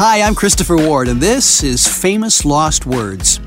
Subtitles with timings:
[0.00, 3.40] Hi, I'm Christopher Ward, and this is Famous Lost Words.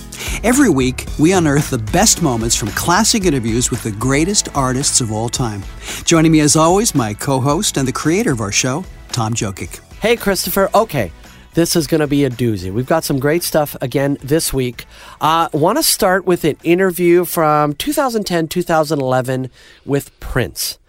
[0.43, 5.13] Every week, we unearth the best moments from classic interviews with the greatest artists of
[5.13, 5.63] all time.
[6.03, 8.83] Joining me, as always, my co host and the creator of our show,
[9.13, 9.79] Tom Jokic.
[10.01, 10.69] Hey, Christopher.
[10.75, 11.13] Okay,
[11.53, 12.69] this is going to be a doozy.
[12.69, 14.83] We've got some great stuff again this week.
[15.21, 19.49] I uh, want to start with an interview from 2010 2011
[19.85, 20.79] with Prince.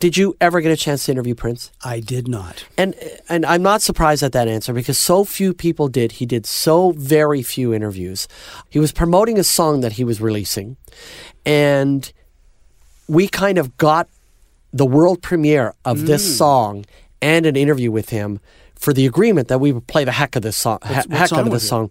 [0.00, 1.70] Did you ever get a chance to interview Prince?
[1.84, 2.64] I did not.
[2.78, 2.94] And
[3.28, 6.12] and I'm not surprised at that answer because so few people did.
[6.12, 8.26] He did so very few interviews.
[8.70, 10.78] He was promoting a song that he was releasing
[11.44, 12.10] and
[13.08, 14.08] we kind of got
[14.72, 16.06] the world premiere of mm.
[16.06, 16.86] this song
[17.20, 18.40] and an interview with him
[18.76, 20.78] for the agreement that we would play the heck of this song.
[20.80, 21.90] What's, heck song of this song.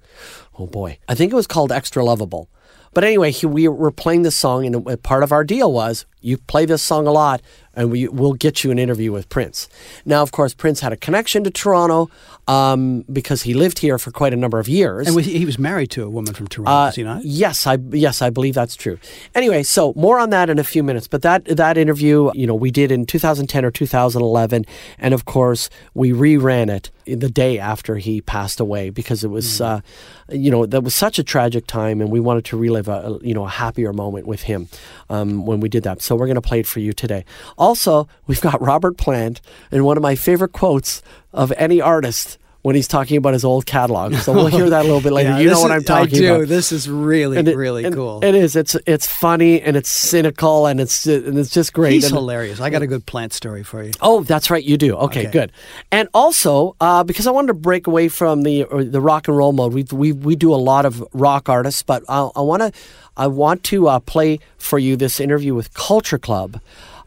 [0.57, 2.47] Oh boy, I think it was called "Extraloveable."
[2.93, 6.37] But anyway, he, we were playing this song, and part of our deal was you
[6.37, 7.41] play this song a lot,
[7.73, 9.69] and we will get you an interview with Prince.
[10.05, 12.09] Now, of course, Prince had a connection to Toronto
[12.49, 15.07] um, because he lived here for quite a number of years.
[15.07, 17.23] And he was married to a woman from Toronto, uh, was he not?
[17.23, 18.97] Yes, I yes I believe that's true.
[19.35, 21.07] Anyway, so more on that in a few minutes.
[21.07, 24.65] But that that interview, you know, we did in 2010 or 2011,
[24.97, 29.45] and of course we reran it the day after he passed away because it was,
[29.45, 29.65] mm.
[29.65, 29.81] uh,
[30.29, 33.33] you know, that was such a tragic time, and we wanted to relive a, you
[33.33, 34.69] know a happier moment with him
[35.09, 36.01] um, when we did that.
[36.09, 37.23] So we're going to play it for you today.
[37.55, 42.75] Also, we've got Robert Plant and one of my favorite quotes of any artist when
[42.75, 44.15] he's talking about his old catalog.
[44.15, 45.29] So we'll hear that a little bit later.
[45.33, 46.35] yeah, you know what I'm talking I do.
[46.35, 46.47] about.
[46.47, 48.23] This is really, it, really and cool.
[48.23, 48.55] It is.
[48.55, 51.93] It's it's funny and it's cynical and it's and it's just great.
[51.93, 52.59] He's and, hilarious.
[52.59, 53.91] I got a good plant story for you.
[54.01, 54.63] Oh, that's right.
[54.63, 54.95] You do.
[54.95, 55.31] Okay, okay.
[55.31, 55.51] good.
[55.91, 59.53] And also uh, because I wanted to break away from the the rock and roll
[59.53, 59.73] mode.
[59.73, 62.71] We we we do a lot of rock artists, but I, I want to
[63.19, 66.61] I want to uh, play for you this interview with Culture Club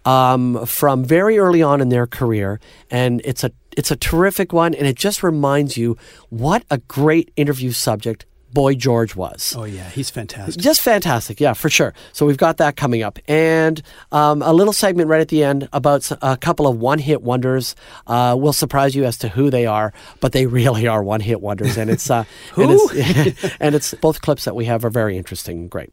[0.05, 2.61] um, from very early on in their career,
[2.91, 5.97] and it's a it's a terrific one, and it just reminds you
[6.29, 9.55] what a great interview subject Boy George was.
[9.57, 10.63] Oh yeah, he's fantastic.
[10.63, 11.95] Just fantastic, yeah, for sure.
[12.13, 13.81] So we've got that coming up, and
[14.11, 17.75] um, a little segment right at the end about a couple of one-hit wonders.
[18.07, 21.77] Uh, will surprise you as to who they are, but they really are one-hit wonders,
[21.77, 25.17] and it's uh, who and it's, and it's, both clips that we have are very
[25.17, 25.93] interesting and great.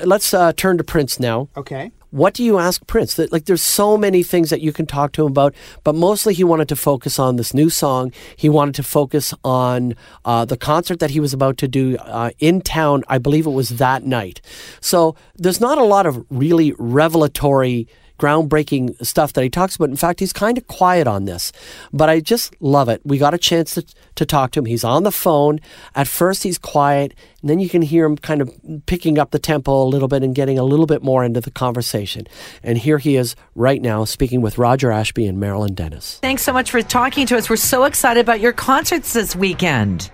[0.00, 1.48] Let's uh, turn to Prince now.
[1.56, 3.18] Okay what do you ask Prince?
[3.18, 6.44] Like, there's so many things that you can talk to him about, but mostly he
[6.44, 8.12] wanted to focus on this new song.
[8.36, 9.94] He wanted to focus on
[10.24, 13.04] uh, the concert that he was about to do uh, in town.
[13.08, 14.40] I believe it was that night.
[14.80, 19.90] So there's not a lot of really revelatory groundbreaking stuff that he talks about.
[19.90, 21.52] In fact, he's kind of quiet on this,
[21.92, 23.00] but I just love it.
[23.04, 23.84] We got a chance to,
[24.14, 24.66] to talk to him.
[24.66, 25.60] He's on the phone.
[25.94, 28.50] At first, he's quiet, and then you can hear him kind of
[28.86, 31.50] picking up the tempo a little bit and getting a little bit more into the
[31.50, 32.26] conversation.
[32.62, 36.18] And here he is right now speaking with Roger Ashby and Marilyn Denis.
[36.22, 37.50] Thanks so much for talking to us.
[37.50, 40.10] We're so excited about your concerts this weekend.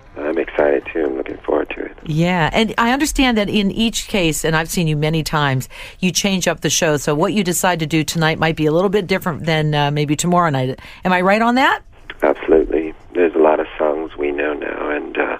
[2.05, 5.69] Yeah, and I understand that in each case, and I've seen you many times,
[5.99, 6.97] you change up the show.
[6.97, 9.91] So what you decide to do tonight might be a little bit different than uh,
[9.91, 10.79] maybe tomorrow night.
[11.05, 11.81] Am I right on that?
[12.21, 12.93] Absolutely.
[13.13, 15.37] There's a lot of songs we know now, and uh,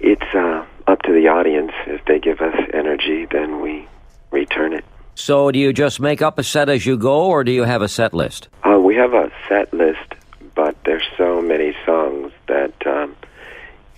[0.00, 1.72] it's uh, up to the audience.
[1.86, 3.86] If they give us energy, then we
[4.30, 4.84] return it.
[5.14, 7.82] So, do you just make up a set as you go, or do you have
[7.82, 8.48] a set list?
[8.62, 10.14] Uh, we have a set list,
[10.54, 13.16] but there's so many songs that um,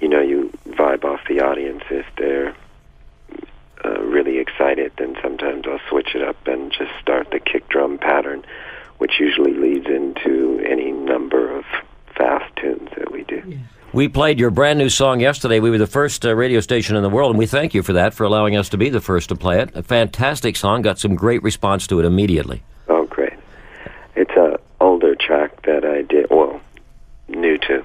[0.00, 2.54] you know you vibe off the audience if they're
[3.84, 4.92] uh, really excited.
[4.98, 8.44] Then sometimes I'll switch it up and just start the kick drum pattern,
[8.98, 11.64] which usually leads into any number of
[12.16, 13.42] fast tunes that we do.
[13.46, 13.56] Yeah.
[13.92, 15.58] We played your brand new song yesterday.
[15.58, 17.94] We were the first uh, radio station in the world, and we thank you for
[17.94, 19.74] that, for allowing us to be the first to play it.
[19.74, 22.62] A fantastic song, got some great response to it immediately.
[22.86, 23.32] Oh, great.
[24.14, 26.60] It's a older track that I did, well,
[27.26, 27.84] new to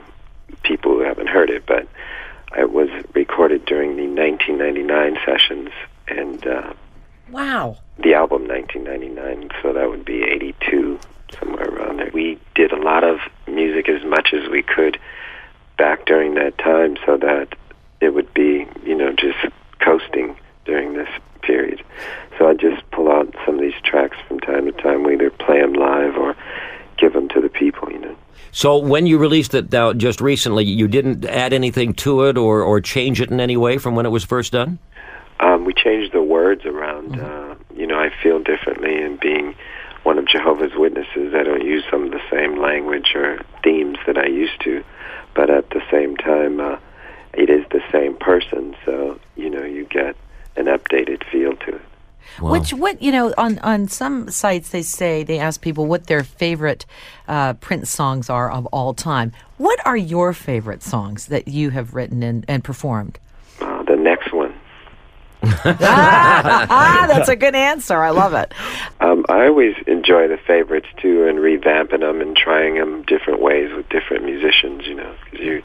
[0.61, 1.87] people who haven't heard it, but
[2.55, 2.89] it was
[3.45, 5.69] recorded during the 1999 sessions,
[6.07, 6.73] and uh,
[7.29, 9.51] wow, the album 1999.
[9.61, 11.00] So that would be 82,
[11.39, 12.09] somewhere around there.
[12.11, 15.00] We did a lot of music as much as we could
[15.77, 17.50] back during that time, so that
[18.01, 19.38] it would be, you know, just
[19.80, 21.09] coasting during this
[21.44, 21.83] period.
[22.39, 25.03] So I just pull out some of these tracks from time to time.
[25.03, 26.36] We either play them live or
[26.97, 28.15] give them to the people, you know.
[28.56, 32.62] So when you released it now just recently, you didn't add anything to it or,
[32.62, 34.80] or change it in any way from when it was first done?
[35.42, 37.12] Um, we changed the words around.
[37.12, 37.52] Mm-hmm.
[37.52, 39.56] Uh, you know, I feel differently in being
[40.04, 41.34] one of Jehovah's Witnesses.
[41.36, 44.86] I don't use some of the same language or themes that I used to,
[45.36, 46.78] but at the same time, uh,
[47.34, 48.74] it is the same person.
[48.86, 50.16] So you know, you get
[50.56, 51.81] an updated feel to it.
[52.42, 52.51] Wow.
[52.51, 56.24] Which what you know on on some sites they say they ask people what their
[56.24, 56.86] favorite
[57.27, 59.31] uh, Prince songs are of all time.
[59.57, 63.19] What are your favorite songs that you have written and, and performed?
[63.62, 64.54] Uh, the next one.
[65.44, 67.98] ah, that's a good answer.
[68.01, 68.51] I love it.
[69.00, 73.71] Um, I always enjoy the favorites too, and revamping them and trying them different ways
[73.75, 74.86] with different musicians.
[74.88, 75.63] You know, because you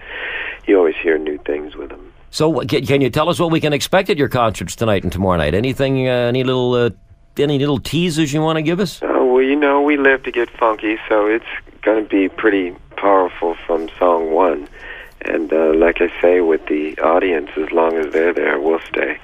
[0.67, 2.13] you always hear new things with them.
[2.31, 5.13] So, can, can you tell us what we can expect at your concerts tonight and
[5.13, 5.55] tomorrow night?
[5.55, 6.91] Anything, uh, any little, uh,
[7.39, 9.01] any little teasers you want to give us?
[9.03, 11.45] Oh well, you know, we live to get funky, so it's
[11.83, 14.69] going to be pretty powerful from song one.
[15.23, 19.19] And uh, like I say, with the audience, as long as they're there, we'll stay.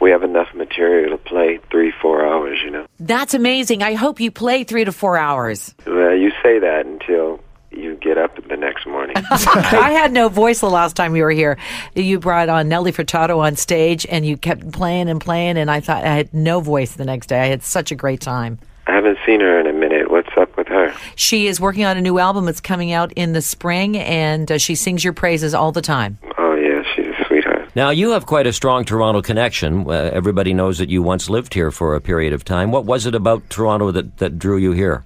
[0.00, 2.58] We have enough material to play three, four hours.
[2.62, 2.86] You know.
[3.00, 3.82] That's amazing.
[3.82, 5.74] I hope you play three to four hours.
[5.86, 7.40] Well, you say that until
[7.78, 9.16] you get up the next morning.
[9.30, 11.58] I had no voice the last time you were here.
[11.94, 15.80] You brought on Nelly Furtado on stage, and you kept playing and playing, and I
[15.80, 17.40] thought I had no voice the next day.
[17.40, 18.58] I had such a great time.
[18.86, 20.10] I haven't seen her in a minute.
[20.10, 20.94] What's up with her?
[21.14, 24.58] She is working on a new album It's coming out in the spring, and uh,
[24.58, 26.18] she sings your praises all the time.
[26.38, 27.68] Oh yeah, she's a sweetheart.
[27.76, 29.88] Now, you have quite a strong Toronto connection.
[29.88, 32.70] Uh, everybody knows that you once lived here for a period of time.
[32.70, 35.04] What was it about Toronto that, that drew you here?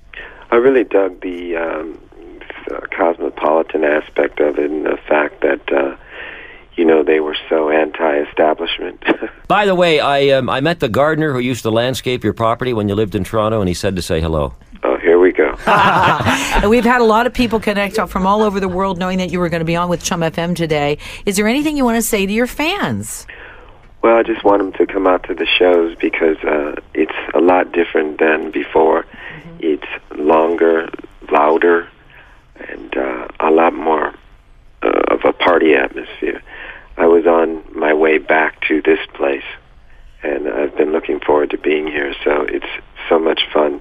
[0.52, 2.01] I really dug the um, cosmopolitan
[4.32, 5.96] aspect of it, and the fact that uh,
[6.76, 9.02] you know they were so anti-establishment.
[9.48, 12.72] By the way, I um, I met the gardener who used to landscape your property
[12.72, 14.54] when you lived in Toronto, and he said to say hello.
[14.82, 15.56] oh, here we go.
[16.52, 19.32] And we've had a lot of people connect from all over the world knowing that
[19.32, 20.98] you were going to be on with Chum FM today.
[21.24, 23.26] Is there anything you want to say to your fans?
[24.02, 27.40] Well, I just want them to come out to the shows because uh, it's a
[27.40, 29.06] lot different than before.
[29.60, 30.90] It's longer,
[31.32, 31.88] louder,
[32.56, 34.21] and uh, a lot more of a
[35.44, 36.42] party atmosphere.
[36.96, 39.44] I was on my way back to this place,
[40.22, 42.14] and I've been looking forward to being here.
[42.24, 42.66] So it's
[43.08, 43.80] so much fun.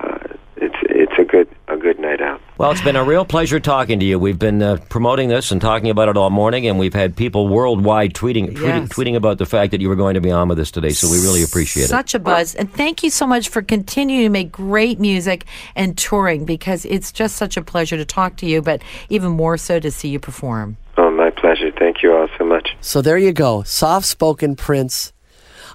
[0.00, 0.18] Uh,
[0.60, 2.40] it's it's a good a good night out.
[2.58, 4.18] Well, it's been a real pleasure talking to you.
[4.18, 7.48] We've been uh, promoting this and talking about it all morning, and we've had people
[7.48, 8.88] worldwide tweeting, tweeting Yes.
[8.88, 10.90] tweeting about the fact that you were going to be on with us today.
[10.90, 11.88] So we really appreciate it.
[11.88, 12.54] Such a buzz.
[12.54, 15.44] And thank you so much for continuing to make great music
[15.76, 19.56] and touring because it's just such a pleasure to talk to you, but even more
[19.56, 20.76] so to see you perform.
[20.96, 21.70] Oh, my pleasure.
[21.78, 22.70] Thank you all so much.
[22.80, 23.62] So there you go.
[23.62, 25.12] Soft spoken Prince.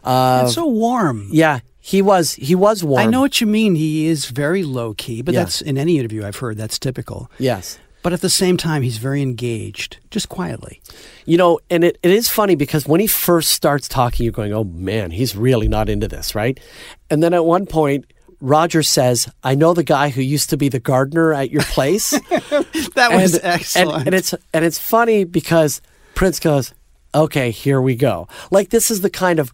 [0.06, 1.30] It's so warm.
[1.32, 3.02] Yeah, he was he was warm.
[3.02, 3.76] I know what you mean.
[3.76, 5.42] He is very low key, but Yeah.
[5.42, 6.56] that's in any interview I've heard.
[6.58, 7.30] That's typical.
[7.38, 7.78] Yes.
[8.02, 10.82] But at the same time, he's very engaged, just quietly.
[11.26, 14.54] You know, and it, it is funny because when he first starts talking, you're going,
[14.54, 16.58] oh man, he's really not into this, right?
[17.10, 18.06] And then at one point,
[18.40, 22.12] Roger says, I know the guy who used to be the gardener at your place.
[22.96, 23.98] That was and, excellent.
[24.00, 25.82] And, and it's and it's funny because
[26.16, 26.74] Prince goes,
[27.14, 29.52] "Okay, here we go." Like this is the kind of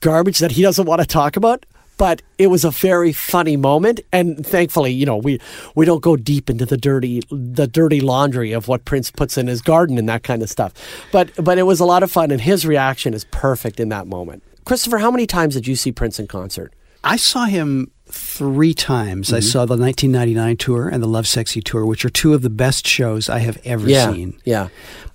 [0.00, 1.66] garbage that he doesn't want to talk about,
[1.98, 5.40] but it was a very funny moment, and thankfully, you know, we
[5.74, 9.46] we don't go deep into the dirty the dirty laundry of what Prince puts in
[9.46, 10.72] his garden and that kind of stuff.
[11.10, 14.06] But but it was a lot of fun, and his reaction is perfect in that
[14.06, 14.42] moment.
[14.66, 16.72] Christopher, how many times did you see Prince in concert?
[17.04, 19.28] I saw him three times.
[19.28, 19.36] Mm-hmm.
[19.36, 22.86] I saw the 1999 tour and the Lovesexy tour, which are two of the best
[22.86, 24.38] shows I have ever Yeah, seen.
[24.44, 24.68] yeah.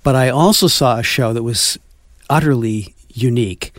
[0.03, 1.77] But I also saw a show that was
[2.29, 3.73] utterly unique,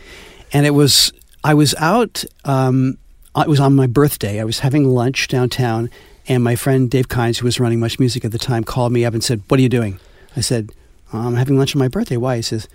[0.53, 1.11] and it was
[1.43, 2.23] I was out.
[2.45, 2.97] Um,
[3.35, 4.39] it was on my birthday.
[4.39, 5.89] I was having lunch downtown,
[6.27, 9.03] and my friend Dave Kines, who was running Much Music at the time, called me
[9.05, 9.99] up and said, "What are you doing?"
[10.37, 10.71] I said,
[11.11, 12.37] "I'm having lunch on my birthday." Why?
[12.37, 12.67] He says,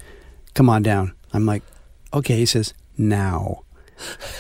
[0.54, 1.62] "Come on down." I'm like,
[2.12, 3.62] "Okay." He says, "Now."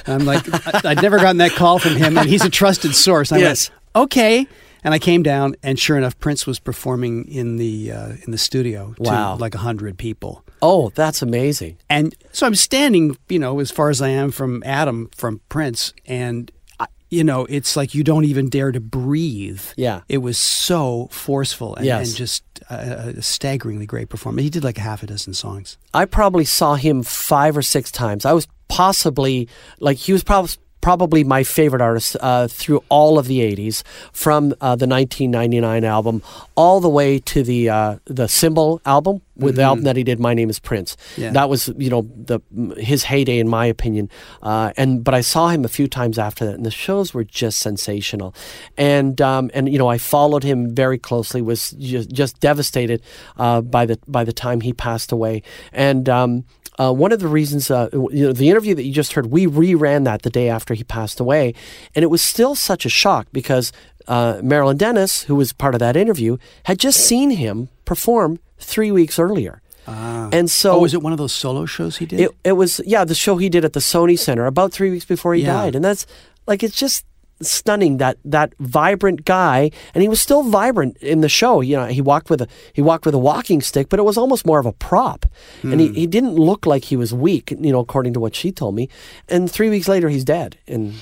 [0.06, 0.44] And I'm like,
[0.84, 3.32] I- I'd never gotten that call from him, and he's a trusted source.
[3.32, 3.70] I Yes.
[3.94, 4.46] went, okay.
[4.84, 8.38] And I came down, and sure enough, Prince was performing in the uh, in the
[8.38, 9.34] studio Wow.
[9.34, 10.44] to like a hundred people.
[10.62, 11.78] Oh, that's amazing.
[11.88, 15.92] And so I'm standing, you know, as far as I am from Adam from Prince,
[16.06, 16.50] and
[16.80, 19.62] I, you know, it's like you don't even dare to breathe.
[19.76, 20.00] Yeah.
[20.08, 22.08] it was so forceful and, Yes.
[22.08, 24.42] and just a, a staggeringly great performance.
[24.44, 25.78] He did like half a dozen songs.
[25.94, 28.24] I probably saw him five or six times.
[28.24, 29.48] I was possibly
[29.80, 30.50] like he was probably
[30.88, 36.22] probably my favorite artist uh, through all of the 80s from uh, the 1999 album
[36.54, 40.18] all the way to the uh, the symbol album with the album that he did
[40.18, 40.96] my name is prince.
[41.18, 41.30] Yeah.
[41.32, 42.40] that was you know the
[42.78, 44.10] his heyday in my opinion.
[44.42, 47.24] Uh, and but i saw him a few times after that and the shows were
[47.24, 48.34] just sensational.
[48.78, 53.02] And um, and you know i followed him very closely was just, just devastated
[53.36, 55.42] uh, by the by the time he passed away.
[55.70, 56.44] And um,
[56.78, 59.46] uh, one of the reasons, uh, you know, the interview that you just heard, we
[59.46, 61.54] reran that the day after he passed away,
[61.94, 63.72] and it was still such a shock because
[64.06, 68.90] uh, Marilyn Denis, who was part of that interview, had just seen him perform three
[68.90, 69.60] weeks earlier.
[69.86, 72.20] and so oh, was it one of those solo shows he did?
[72.20, 75.06] It, it was yeah the show he did at the Sony Center about three weeks
[75.06, 75.54] before he Yeah.
[75.54, 76.06] died, and that's
[76.46, 77.04] like it's just
[77.40, 81.60] stunning that that vibrant guy, and he was still vibrant in the show.
[81.60, 84.16] You know, he walked with a he walked with a walking stick, but it was
[84.18, 85.26] almost more of a prop,
[85.62, 85.78] and Hmm.
[85.78, 87.50] he, he didn't look like he was weak.
[87.50, 88.88] You know, according to what she told me.
[89.28, 90.94] And three weeks later, he's dead, and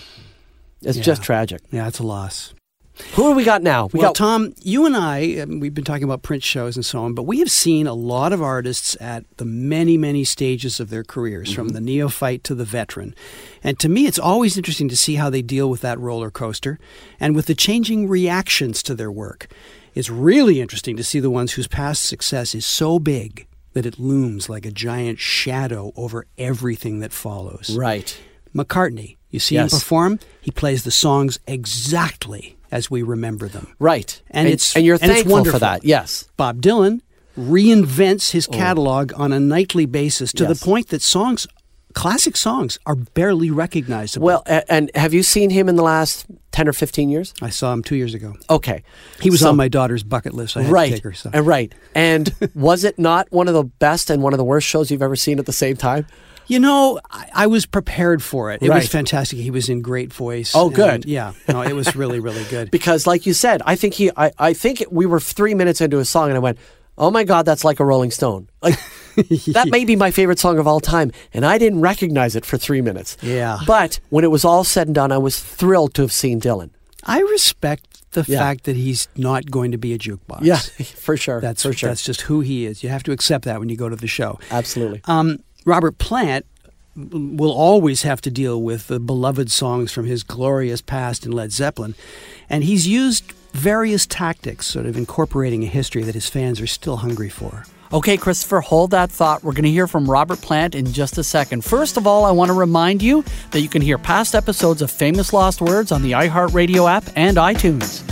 [0.83, 1.63] it's just tragic.
[1.73, 2.53] yeah, it's a loss.
[3.15, 3.89] Who do we got now?
[3.93, 6.85] We well, got Tom, you and I, um, we've been talking about Prince shows and
[6.85, 10.81] so on, but we have seen a lot of artists at the many, many stages
[10.81, 13.15] of their careers, from the neophyte to the veteran.
[13.63, 16.79] And to me, it's always interesting to see how they deal with that roller coaster
[17.21, 19.49] and with the changing reactions to their work.
[19.95, 23.99] It's really interesting to see the ones whose past success is so big that it
[23.99, 27.77] looms like a giant shadow over everything that follows.
[27.77, 28.19] right.
[28.55, 29.71] McCartney, you see Yes.
[29.71, 33.69] him perform, he plays the songs exactly as we remember them.
[33.79, 35.59] Right, And it's- and you're and thankful wonderful.
[35.59, 35.85] for that.
[35.85, 37.01] Yes, Bob Dylan
[37.39, 38.53] reinvents his oh.
[38.53, 40.49] catalog on a nightly basis to Oh.
[40.49, 40.59] Yes.
[40.61, 41.47] the point that songs,
[41.95, 44.27] classic songs, are barely recognizable.
[44.27, 47.35] Well, and have you seen him in the last ten or fifteen years?
[47.43, 48.35] I saw him two years ago.
[48.49, 48.83] Okay,
[49.21, 50.57] He was So- on my daughter's bucket list.
[50.57, 51.13] Right, her.
[51.13, 51.31] So.
[51.33, 51.73] and right.
[51.95, 55.03] And was it not one of the best and one of the worst shows you've
[55.03, 56.07] ever seen at the same time?
[56.49, 58.63] You know, I, I was prepared for it.
[58.63, 58.77] It Right.
[58.83, 59.39] was fantastic.
[59.39, 60.53] He was in great voice.
[60.55, 61.05] Oh, and, good.
[61.07, 62.71] yeah, no, it was really, really good.
[62.77, 65.99] Because, like you said, I think he, I, I think we were three minutes into
[65.99, 66.59] a song, and I went,
[66.99, 68.79] "Oh my God, that's like a Rolling Stone." Like
[69.17, 72.59] that may be my favorite song of all time, and I didn't recognize it for
[72.59, 73.17] three minutes.
[73.23, 73.59] Yeah.
[73.67, 76.71] But when it was all said and done, I was thrilled to have seen Dylan.
[77.05, 78.39] I respect the Yeah.
[78.39, 80.41] fact that he's not going to be a jukebox.
[80.43, 80.57] Yeah,
[81.07, 81.41] for sure.
[81.41, 81.89] That's for sure.
[81.89, 82.83] that's just who he is.
[82.83, 84.39] You have to accept that when you go to the show.
[84.51, 85.01] Absolutely.
[85.05, 86.47] Um, Robert Plant
[86.95, 91.51] will always have to deal with the beloved songs from his glorious past in Led
[91.51, 91.97] Zeppelin,
[92.49, 96.99] and he's used various tactics, sort of incorporating a history that his fans are still
[96.99, 97.65] hungry for.
[97.93, 99.43] Okay, Christopher, hold that thought.
[99.43, 101.65] We're going to hear from Robert Plant in just a second.
[101.65, 104.91] First of all, I want to remind you that you can hear past episodes of
[104.91, 108.03] Famous Lost Words on the iHeartRadio app and iTunes.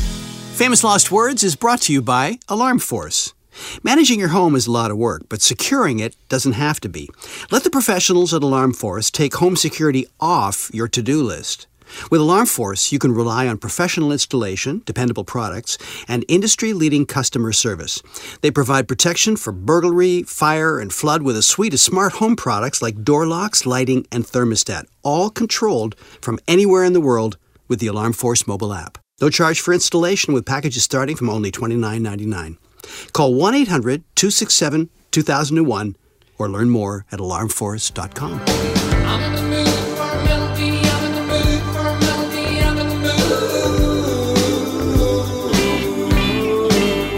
[0.56, 3.33] Famous Lost Words is brought to you by AlarmForce.
[3.82, 7.08] Managing your home is a lot of work, but securing it doesn't have to be.
[7.50, 11.66] Let the professionals at AlarmForce take home security off your to do list.
[12.10, 18.02] With AlarmForce, you can rely on professional installation, dependable products, and industry leading customer service.
[18.40, 22.82] They provide protection for burglary, fire, and flood with a suite of smart home products
[22.82, 27.36] like door locks, lighting, and thermostat, all controlled from anywhere in the world
[27.68, 28.98] with the AlarmForce mobile app.
[29.20, 32.56] No charge for installation with packages starting from only $29.99.
[33.12, 35.96] Call 1 800 267 2001
[36.38, 38.40] or learn more at mood.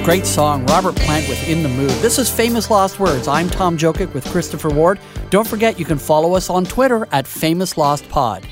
[0.04, 1.90] Great song, Robert Plant with In the Mood.
[2.00, 3.26] This is Famous Lost Words.
[3.26, 5.00] I'm Tom Jokic with Christopher Ward.
[5.30, 8.46] Don't forget, you can follow us on Twitter at Famous Lost Pod.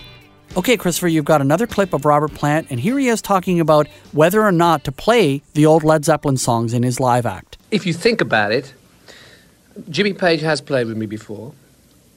[0.57, 3.89] Okay, Christopher, you've got another clip of Robert Plant, and here he is talking about
[4.13, 7.59] whether or not to play the old Led Zeppelin songs in his live act.
[7.73, 8.73] if you think about it,
[9.91, 11.55] Jimmy Page has played with me before.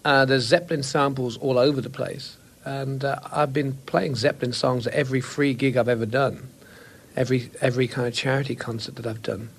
[0.05, 2.37] Uh, there's Zeppelin samples all over the place.
[2.63, 6.47] And uh, I've been playing Zeppelin songs at every free gig I've ever done,
[7.15, 9.49] every, every kind of charity concert that I've done,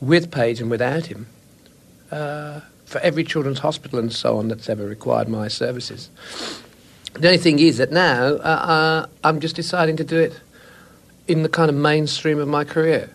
[0.00, 1.26] with Page and without him,
[2.12, 6.10] uh, for every children's hospital and so on that's ever required my services.
[7.18, 10.38] The only thing is that now uh, uh, I'm just deciding to do it
[11.26, 13.10] in the kind of mainstream of my career.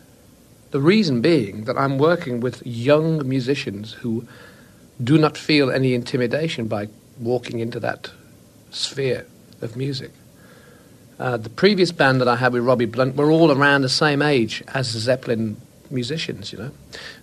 [0.71, 4.27] The reason being that I'm working with young musicians who
[5.01, 8.09] do not feel any intimidation by walking into that
[8.71, 9.25] sphere
[9.61, 10.11] of music.
[11.17, 14.21] Uh, the previous band that I had with Robbie Blunt were all around the same
[14.21, 15.55] age as the Zeppelin
[15.89, 16.71] musicians, you know.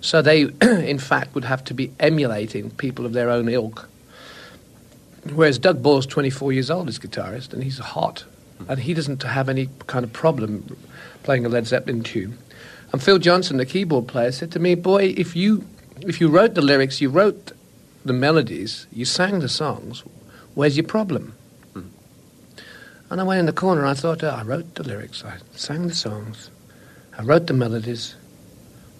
[0.01, 3.89] So they, in fact, would have to be emulating people of their own ilk.
[5.25, 8.25] Whereas Doug Boyle's 24 years old as guitarist, and he's hot,
[8.69, 10.77] and he doesn't have any kind of problem
[11.23, 12.39] playing a Led Zeppelin tune.
[12.93, 15.65] And Phil Johnstone, the keyboard player, said to me, "Boy, if you
[16.01, 17.53] if you wrote the lyrics, you wrote
[18.05, 20.03] the melodies, you sang the songs,
[20.55, 21.35] where's your problem?"
[23.11, 23.81] And I went in the corner.
[23.81, 26.49] and I thought, oh, I wrote the lyrics, I sang the songs,
[27.19, 28.15] I wrote the melodies.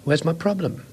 [0.03, 0.83] Where's my problem?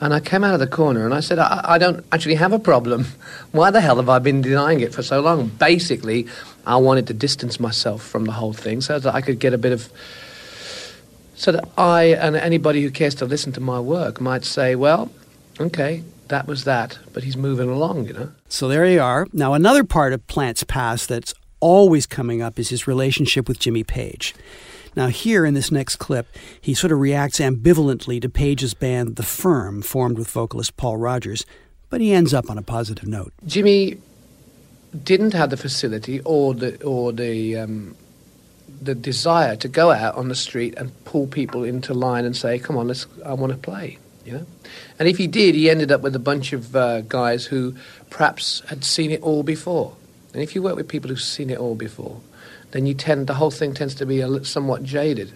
[0.00, 2.52] And I came out of the corner and I said, I, I don't actually have
[2.52, 3.04] a problem.
[3.52, 5.48] Why the hell have I been denying it for so long?
[5.48, 6.26] Basically,
[6.66, 9.58] I wanted to distance myself from the whole thing so that I could get a
[9.58, 9.90] bit of.
[11.36, 15.10] So that I and anybody who cares to listen to my work might say, well,
[15.60, 18.32] okay, that was that, but he's moving along, you know?
[18.48, 19.26] So there you are.
[19.32, 23.84] Now, another part of Plant's past that's always coming up is his relationship with Jimmy
[23.84, 24.34] Page.
[24.96, 26.26] Now, here in this next clip,
[26.60, 31.44] he sort of reacts ambivalently to Page's band The Firm, formed with vocalist Paul Rodgers,
[31.90, 33.32] but he ends up on a positive note.
[33.46, 33.98] Jimmy
[35.02, 37.96] didn't have the facility or the or the um,
[38.80, 42.58] the desire to go out on the street and pull people into line and say,
[42.58, 43.06] "Come on, let's.
[43.24, 44.46] I want to play." You know,
[44.98, 47.74] and if he did, he ended up with a bunch of uh, guys who
[48.08, 49.96] perhaps had seen it all before.
[50.32, 52.20] And if you work with people who've seen it all before,
[52.74, 55.32] then you tend the whole thing tends to be a, somewhat jaded.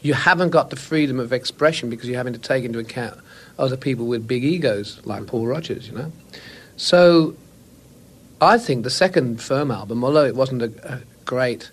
[0.00, 3.20] You haven't got the freedom of expression because you're having to take into account
[3.58, 5.88] other people with big egos like Paul Rodgers.
[5.88, 6.12] You know,
[6.78, 7.36] so
[8.40, 11.70] I think the second Firm album, although it wasn't a, a great,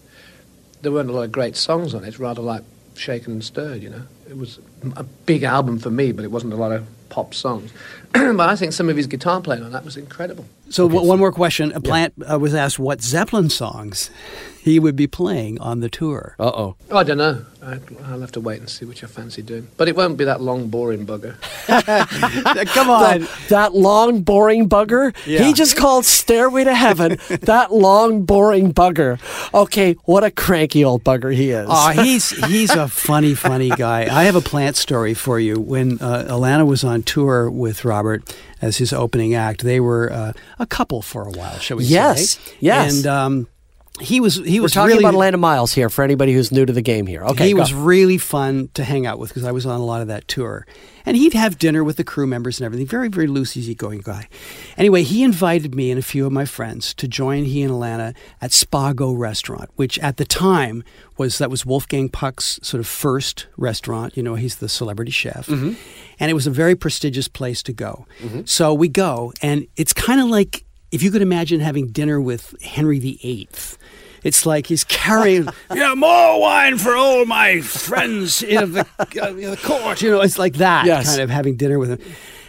[0.82, 2.64] there weren't a lot of great songs on it, rather like
[2.96, 4.02] Shaken and Stirred, you know.
[4.30, 4.60] It was
[4.98, 7.72] a big album for me, but it wasn't a lot of pop songs.
[8.12, 10.46] but I think some of his guitar playing on that was incredible.
[10.70, 11.72] So, w- one more question.
[11.74, 14.10] A Plant uh, was asked what Zeppelin songs
[14.66, 16.36] he would be playing on the tour.
[16.40, 16.76] Uh oh.
[16.92, 17.46] I don't know.
[17.62, 19.68] I, I'll have to wait and see what you fancy doing.
[19.78, 21.36] But it won't be that long, boring bugger.
[22.74, 23.20] Come on.
[23.22, 25.16] That, that long, boring bugger.
[25.28, 25.44] Yeah.
[25.44, 29.20] He just called Stairway to Heaven that long, boring bugger.
[29.54, 31.68] Okay, what a cranky old bugger he is.
[31.70, 34.08] Oh, he's he's a funny, funny guy.
[34.12, 35.60] I have a plant story for you.
[35.60, 40.34] When uh, Alannah was on tour with Robert as his opening act, they were uh,
[40.60, 42.42] a couple for a while, shall we Yes, say?
[42.42, 42.56] yes.
[42.60, 42.98] yes.
[42.98, 43.48] And um,
[44.02, 46.74] he was he We're talking really about Alannah Myles here for anybody who's new to
[46.74, 47.24] the game here.
[47.24, 47.60] Okay, he go.
[47.60, 50.28] was really fun to hang out with because I was on a lot of that
[50.28, 50.66] tour.
[51.06, 52.88] And he'd have dinner with the crew members and everything.
[52.88, 54.28] Very, very loose, easygoing guy.
[54.76, 58.16] Anyway, he invited me and a few of my friends to join he and Alannah
[58.42, 60.84] at Spago Restaurant, which at the time
[61.18, 64.18] was that was Wolfgang Puck's sort of first restaurant.
[64.18, 65.48] You know, he's the celebrity chef.
[65.48, 65.74] Mm-hmm.
[66.20, 68.08] And it was a very prestigious place to go.
[68.20, 68.42] Mm-hmm.
[68.46, 72.60] So we go, and it's kind of like if you could imagine having dinner with
[72.62, 73.50] Henry VIII.
[74.26, 79.58] It's like he's carrying, yeah, more wine for all my friends in the, uh, the
[79.64, 80.02] court.
[80.02, 81.08] You know, it's like that Yes.
[81.08, 82.00] kind of having dinner with him.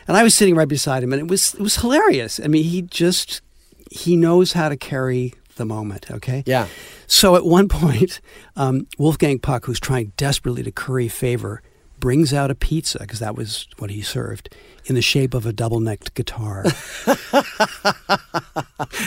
[0.08, 2.40] And I was sitting right beside him, and it was it was hilarious.
[2.42, 3.42] I mean, he just
[3.90, 6.10] he knows how to carry the moment.
[6.10, 6.42] Okay.
[6.46, 6.66] Yeah.
[7.06, 8.20] So at one point,
[8.56, 11.60] um, Wolfgang Puck, who's trying desperately to curry favor,
[12.00, 14.54] brings out a pizza because that was what he served
[14.86, 16.64] in the shape of a double-necked guitar.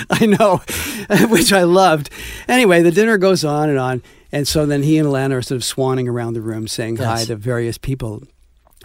[0.09, 0.61] I know,
[1.29, 2.09] which I loved.
[2.47, 5.57] Anyway, the dinner goes on and on, and so then he and Alannah are sort
[5.57, 8.23] of swanning around the room, saying hi to various people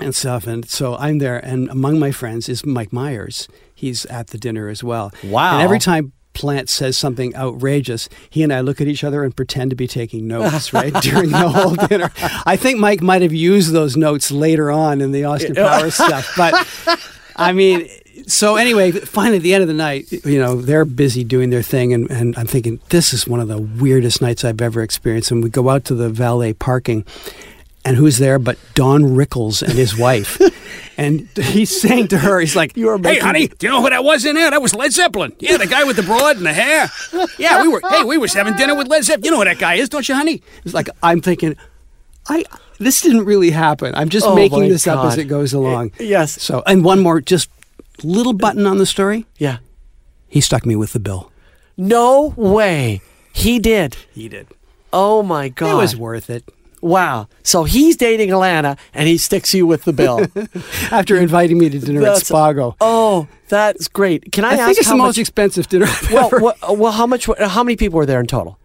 [0.01, 0.47] and stuff.
[0.47, 3.49] And so I'm there, and among my friends is Mike Myers.
[3.75, 5.13] He's at the dinner as well.
[5.25, 5.55] Wow.
[5.55, 9.35] And every time Plant says something outrageous, he and I look at each other and
[9.35, 12.11] pretend to be taking notes, right, during the whole dinner.
[12.45, 16.33] I think Mike might have used those notes later on in the Austin Powers stuff,
[16.37, 16.55] but
[17.37, 17.89] I mean,
[18.27, 21.63] so anyway, finally at the end of the night, you know, they're busy doing their
[21.63, 25.31] thing, and, and I'm thinking, this is one of the weirdest nights I've ever experienced.
[25.31, 27.05] And we go out to the valet parking,
[27.85, 30.41] and who's there but Don Rickles and his wife?
[30.99, 33.83] and he's saying to her, he's like, You are Hey, making- honey, do you know
[33.83, 34.51] who that was in there?
[34.51, 35.33] That was Led Zeppelin.
[35.39, 36.91] Yeah, the guy with the broad and the hair.
[37.39, 39.25] Yeah, we were, hey, we was having dinner with Led Zeppelin.
[39.25, 40.43] You know who that guy is, don't you, honey?
[40.65, 41.57] It's like, I'm thinking,
[42.29, 42.45] I.
[42.79, 43.95] This didn't really happen.
[43.95, 45.19] I'm just Oh, making this up as God.
[45.21, 45.93] it goes along.
[46.01, 46.43] yes.
[46.43, 47.49] So, and one more, just
[48.03, 49.27] little button on the story.
[49.39, 49.59] Yeah.
[50.29, 51.31] He stuck me with the bill.
[51.77, 53.01] No way.
[53.33, 53.97] He did.
[54.13, 54.49] He did.
[54.93, 55.71] Oh my God.
[55.71, 56.43] It was worth it.
[56.85, 57.29] Wow.
[57.43, 60.27] So he's dating Alannah and he sticks you with the bill.
[60.91, 62.77] After inviting me to dinner at That's- Spago.
[62.81, 64.33] oh, that's great.
[64.33, 65.07] Can I, I, ask think it's how the much?
[65.09, 67.27] most expensive dinner I've well, well, well, how much?
[67.39, 68.59] How many people were there in total?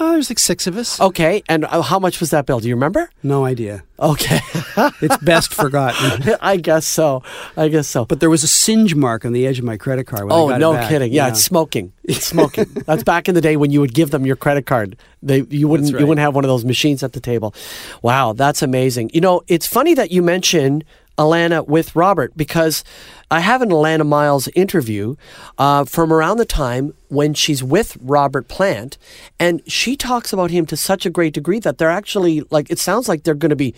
[0.00, 1.00] Oh, there's like six of us.
[1.00, 2.60] Okay, and uh, how much was that bill?
[2.60, 3.10] Do you remember?
[3.22, 3.82] No idea.
[3.98, 4.38] Okay,
[5.00, 6.36] It's best forgotten.
[6.40, 7.22] I guess so.
[7.56, 8.04] I guess so.
[8.04, 10.24] But there was a singe mark on the edge of my credit card.
[10.24, 11.12] When I oh, no kidding.
[11.12, 11.92] Yeah, it's smoking.
[12.04, 12.66] It's smoking.
[12.86, 14.96] That's back in the day when you would give them your credit card.
[15.22, 17.54] They you wouldn't That's you wouldn't have one of those machines at the table.
[18.02, 19.10] Wow, that's amazing.
[19.12, 20.84] You know, it's funny that you mention
[21.18, 22.84] Alannah with Robert because
[23.30, 25.16] I have an Alannah Myles interview
[25.58, 28.96] uh, from around the time when she's with Robert Plant,
[29.38, 32.78] and she talks about him to such a great degree that they're actually like it
[32.78, 33.74] sounds like they're going to be,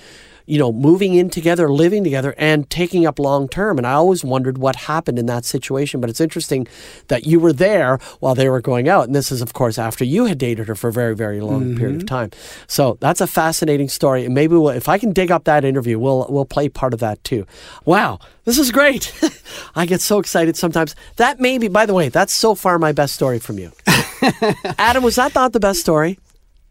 [0.46, 3.79] you know, moving in together, living together, and taking up long term.
[3.79, 6.00] And I always wondered what happened in that situation.
[6.00, 6.66] But it's interesting
[7.09, 10.05] that you were there while they were going out, and this is of course after
[10.05, 11.79] you had dated her for a very very long mm-hmm.
[11.79, 12.31] period of time.
[12.66, 15.98] So that's a fascinating story, and maybe we'll, if I can dig up that interview,
[15.98, 17.46] we'll we'll play part of that too.
[17.85, 19.12] Wow, this is great.
[19.74, 20.94] I get so excited sometimes.
[21.16, 23.72] That may be, by the way, that's so far my best story from you.
[24.79, 26.18] Adam, was that not the best story?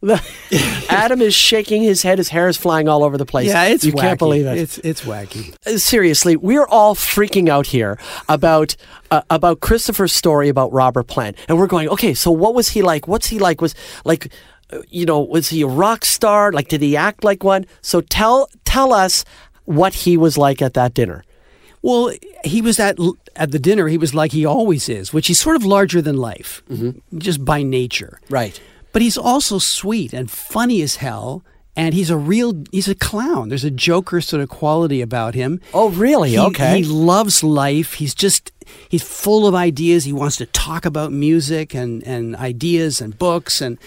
[0.89, 2.17] Adam is shaking his head.
[2.17, 3.47] His hair is flying all over the place.
[3.47, 3.99] Yeah, it's you wacky.
[4.01, 4.57] can't believe it.
[4.57, 5.55] It's it's wacky.
[5.65, 7.97] Uh, seriously, we're all freaking out here
[8.29, 8.75] about
[9.11, 12.81] uh, about Christopher's story about Robert Plant, and we're going, okay, so what was he
[12.81, 13.07] like?
[13.07, 13.61] What's he like?
[13.61, 14.31] Was like.
[14.89, 16.51] you know, was he a rock star?
[16.51, 17.65] Like, did he act like one?
[17.81, 19.25] So tell tell us
[19.65, 21.23] what he was like at that dinner.
[21.81, 22.99] Well, he was at
[23.35, 23.87] at the dinner.
[23.87, 26.61] He was like he always is, which he's sort of larger than life,
[27.17, 28.19] just by nature.
[28.29, 28.61] Right.
[28.91, 31.43] But he's also sweet and funny as hell,
[31.75, 33.49] and he's a real he's a clown.
[33.49, 35.61] There's a joker sort of quality about him.
[35.73, 36.31] Oh, really?
[36.31, 36.77] He, okay.
[36.79, 37.95] He loves life.
[37.95, 38.51] He's just
[38.89, 40.05] he's full of ideas.
[40.05, 43.77] He wants to talk about music and and ideas and books and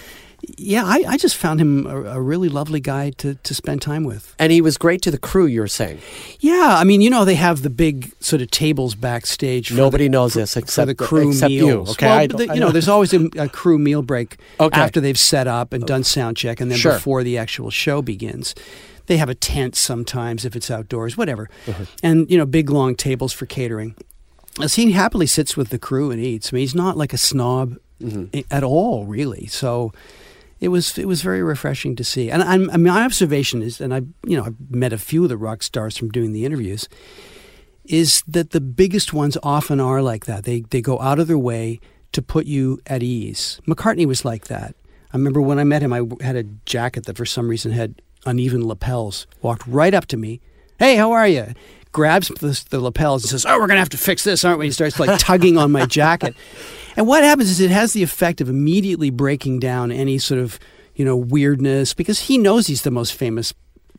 [0.57, 4.03] yeah, I, I just found him a, a really lovely guy to, to spend time
[4.03, 4.35] with.
[4.39, 5.45] and he was great to the crew.
[5.45, 5.99] You're saying
[6.39, 9.71] Yeah, I mean, you know, they have the big sort of tables backstage.
[9.71, 11.87] Nobody the, knows this for except the crew except meals.
[11.89, 11.91] you.
[11.93, 12.71] Okay, well, the- you know, know.
[12.71, 14.79] there's always a, a crew meal break Okay.
[14.79, 16.93] after they've set up and done sound check, and then Sure.
[16.93, 18.53] before the actual show begins.
[19.07, 21.85] They have a tent sometimes if it's outdoors, whatever, Uh-huh.
[22.01, 23.95] and you know, big long tables for catering.
[24.61, 26.51] As he happily sits with the crew and eats.
[26.53, 28.41] I mean, he's not like a snob Mm-hmm.
[28.51, 29.45] at all, really.
[29.47, 29.93] So
[30.63, 32.31] it was it was very refreshing to see.
[32.31, 35.23] And I'm, I mean, my observation is, and I you know I've met a few
[35.23, 36.87] of the rock stars from doing the interviews,
[37.83, 40.45] is that the biggest ones often are like that.
[40.45, 41.81] They they go out of their way
[42.13, 43.59] to put you at ease.
[43.67, 44.75] McCartney was like that.
[45.11, 48.01] I remember when I met him, I had a jacket that for some reason had
[48.25, 49.27] uneven lapels.
[49.41, 50.39] Walked right up to me,
[50.79, 51.47] "Hey, how are you?"
[51.91, 54.67] Grabs the, the lapels and says, "Oh, we're gonna have to fix this, aren't we?"
[54.67, 56.35] He starts like tugging on my jacket,
[56.97, 60.59] and what happens is it has the effect of immediately breaking down any sort of
[60.95, 63.53] you know weirdness because he knows he's the most famous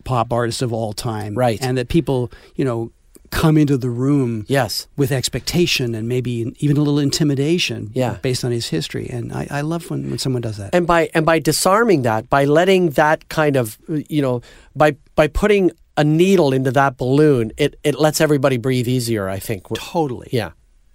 [0.04, 1.58] pop artist of all time, Right.
[1.62, 2.90] And that people you know
[3.30, 4.86] come into the room yes.
[4.96, 8.18] with expectation and maybe even a little intimidation Yeah.
[8.22, 9.08] based on his history.
[9.10, 10.72] And I, I love when, when someone does that.
[10.72, 14.40] and by and by disarming that by letting that kind of you know
[14.76, 19.38] by by putting a needle into that balloon it it lets everybody breathe easier i
[19.38, 20.28] think totally.
[20.32, 20.50] yeah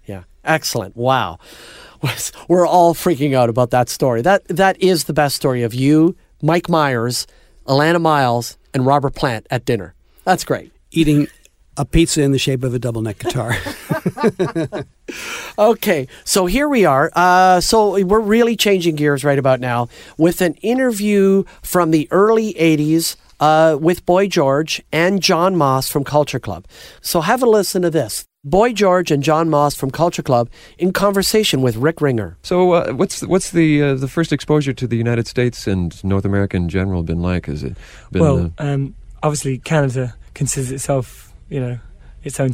[0.06, 1.38] yeah excellent wow
[2.48, 6.16] we're all freaking out about that story that that is the best story of you
[6.42, 7.26] mike myers
[7.66, 11.28] Alannah Myles and robert plant at dinner that's great Eating
[11.76, 13.56] a pizza in the shape of a double neck guitar.
[15.58, 17.10] Okay, so here we are.
[17.14, 22.54] Uh, so we're really changing gears right about now with an interview from the early
[22.54, 26.66] 80s uh, with Boy George and Jon Moss from Culture Club.
[27.02, 28.24] So have a listen to this.
[28.42, 30.48] Boy George and Jon Moss from Culture Club
[30.78, 32.38] in conversation with Rick Ringer.
[32.42, 36.24] So, uh, what's what's the uh, the first exposure to the United States and North
[36.24, 37.46] America in general been like?
[37.46, 37.76] Has it
[38.10, 38.22] been?
[38.22, 41.78] well, uh, um, obviously Canada considers itself, you know,
[42.24, 42.52] its own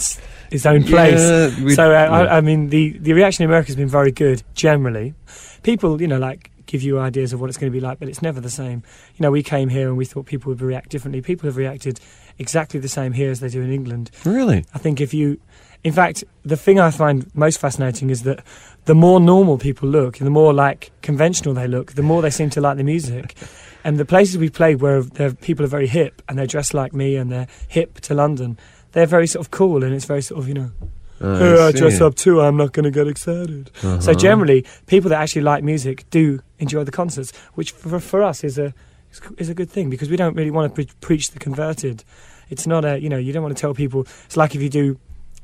[0.50, 1.20] its own place.
[1.20, 2.10] Yeah, we- so uh, yeah.
[2.10, 5.14] I, I mean, the the reaction in America has been very good generally.
[5.62, 8.08] People, you know, like give you ideas of what it's going to be like, but
[8.08, 8.82] it's never the same.
[9.14, 11.22] You know, we came here and we thought people would react differently.
[11.22, 12.00] People have reacted
[12.38, 14.10] exactly the same here as they do in England.
[14.24, 14.64] really?
[14.74, 15.40] I think if you,
[15.84, 18.40] in fact, the thing I find most fascinating is that
[18.86, 22.50] the more normal people look, the more like conventional they look, the more they seem
[22.50, 23.34] to like the music.
[23.84, 25.04] And the places we've played where
[25.42, 28.58] people are very hip and they're dressed like me and they're hip to London,
[28.90, 30.70] they're very sort of cool and it's very sort of, you know,
[31.20, 33.70] Uh, hey, I dress up too, I'm not going to get excited.
[33.80, 34.14] So Uh-huh.
[34.14, 38.58] generally, people that actually like music do enjoy the concerts, which for, for us is
[38.58, 38.74] a
[39.38, 42.02] is a good thing because we don't really want to pre- preach the converted.
[42.50, 44.00] It's not a you know you don't want to tell people.
[44.26, 44.98] It's like if you do.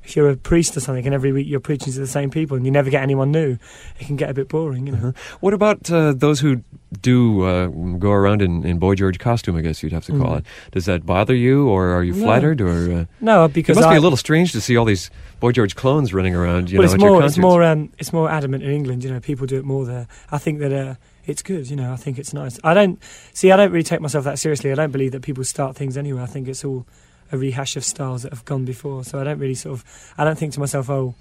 [0.04, 2.56] If you're a priest or something, and every week you're preaching to the same people,
[2.56, 3.56] and you never get anyone new,
[4.00, 5.14] it can get a bit boring, you know.
[5.40, 6.62] What about uh, those who
[7.00, 9.56] do uh, go around in, in Boy George costume?
[9.56, 10.38] I guess you'd have to call Mm.
[10.38, 10.44] it.
[10.72, 12.24] Does that bother you, or are you No.
[12.24, 14.84] flattered, or uh, No, because it must I, be a little strange to see all
[14.84, 16.70] these Boy George clones running around?
[16.70, 19.04] You well, know, it's at more it's more um, it's more adamant in England.
[19.04, 20.08] You know, people do it more there.
[20.32, 20.94] I think that uh,
[21.26, 21.70] it's good.
[21.70, 22.58] You know, I think it's nice.
[22.64, 23.00] I don't
[23.32, 23.52] see.
[23.52, 24.72] I don't really take myself that seriously.
[24.72, 26.22] I don't believe that people start things anyway.
[26.22, 26.86] I think it's all
[27.32, 29.02] a rehash of styles that have gone before.
[29.04, 29.84] So I don't really sort of.
[30.18, 31.14] I don't think to myself, oh.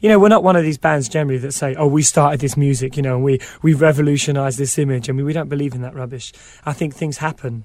[0.00, 2.56] You know, we're not one of these bands generally that say, "Oh, we started this
[2.58, 5.08] music," you know, and we we revolutionised this image.
[5.08, 6.32] I mean, we don't believe in that rubbish.
[6.66, 7.64] I think things happen,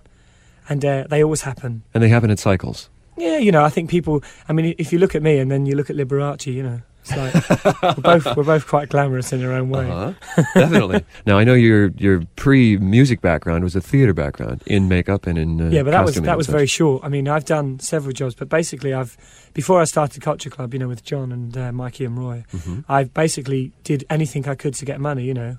[0.70, 1.84] and uh, they always happen.
[1.94, 2.90] and they happen in cycles.
[3.18, 4.24] Yeah, you know, I think people.
[4.48, 6.82] I mean, if you look at me and then you look at Liberace, you know,
[7.16, 7.34] like
[7.82, 9.90] we're both we're both quite glamorous in our own way.
[9.90, 10.44] Uh-huh.
[10.54, 11.04] Definitely.
[11.26, 15.38] now I know your your pre music background was a theater background in makeup and
[15.38, 16.54] in uh, yeah, but that was that was such.
[16.54, 17.04] very short.
[17.04, 19.18] I mean, I've done several jobs, but basically, I've
[19.54, 22.84] before I started Culture Club, you know, with Jon and uh, Mikey and Roy, Mhm.
[22.88, 25.24] I basically did anything I could to get money.
[25.24, 25.58] You know,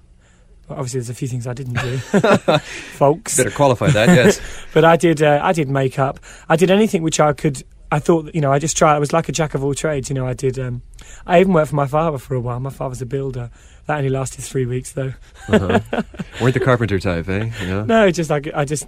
[0.69, 1.99] obviously there's a few things I didn't do,
[2.59, 3.37] folks.
[3.37, 4.09] Better qualify that.
[4.09, 4.41] Yes.
[4.75, 5.23] but I did.
[5.23, 6.21] Uh, I did makeup.
[6.49, 7.63] I did anything which I could.
[7.93, 8.95] I thought, you know, I just tried.
[8.95, 10.09] I was like a jack of all trades.
[10.09, 10.59] You know, I did.
[10.59, 10.83] Um,
[11.27, 12.61] I even worked for my father for a while.
[12.61, 13.51] My father's a builder.
[13.87, 15.15] That only lasted three weeks, though.
[15.49, 16.03] uh-huh.
[16.41, 17.51] Weren't the carpenter type, eh?
[17.61, 17.85] You know?
[17.85, 18.87] No, just like I just.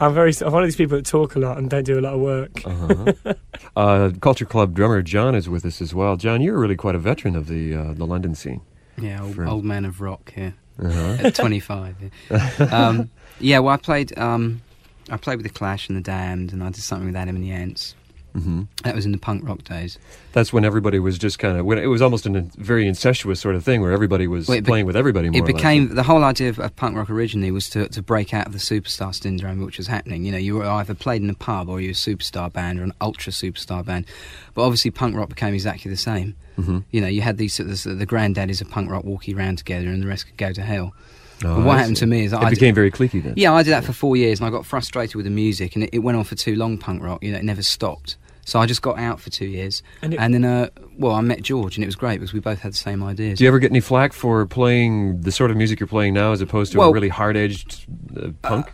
[0.00, 0.32] I'm very.
[0.44, 2.20] I'm one of these people that talk a lot and don't do a lot of
[2.20, 2.50] work.
[2.64, 3.34] Uh-huh.
[3.76, 6.16] uh, Culture Club drummer Jon is with us as well.
[6.16, 8.62] Jon, you're really quite a veteran of the uh, the London scene.
[8.98, 10.54] Yeah, old, For- old man of rock here.
[10.82, 11.18] uh-huh.
[11.26, 11.96] at 25.
[12.30, 12.38] Yeah.
[12.70, 14.18] um, yeah, well, I played.
[14.18, 14.62] Um,
[15.08, 17.44] I played with the Clash and the Damned, and I did something with Adam and
[17.44, 17.94] the Ants.
[18.32, 19.98] Hmm That was in the punk rock days.
[20.32, 23.54] That's when everybody was just kind of when it was almost a very incestuous sort
[23.56, 25.28] of thing where everybody was Well, be- playing with everybody.
[25.30, 25.54] More It or less.
[25.56, 28.52] became the whole idea of, of punk rock originally was to, to break out of
[28.52, 30.24] the superstar syndrome, which was happening.
[30.24, 32.78] You know, you were either played in a pub or you were a superstar band
[32.80, 34.06] or an ultra superstar band.
[34.54, 36.36] But obviously, punk rock became exactly the same.
[36.58, 36.84] Mhm.
[36.90, 40.02] You know, you had these of the granddaddies of punk rock walking around together, and
[40.02, 40.94] the rest could go to hell.
[41.44, 43.34] Oh, what happened to me is it I became very cliquey then.
[43.36, 45.84] Yeah, I did that for four years, and I got frustrated with the music, and
[45.84, 46.76] it, it went on for too long.
[46.78, 48.16] Punk rock, you know, it never stopped.
[48.44, 51.42] So I just got out for two years, And and, then, uh, well, I met
[51.42, 53.38] George, and it was great because we both had the same ideas.
[53.38, 56.32] Do you ever get any flack for playing the sort of music you're playing now
[56.32, 58.72] as opposed to a really hard-edged uh, punk?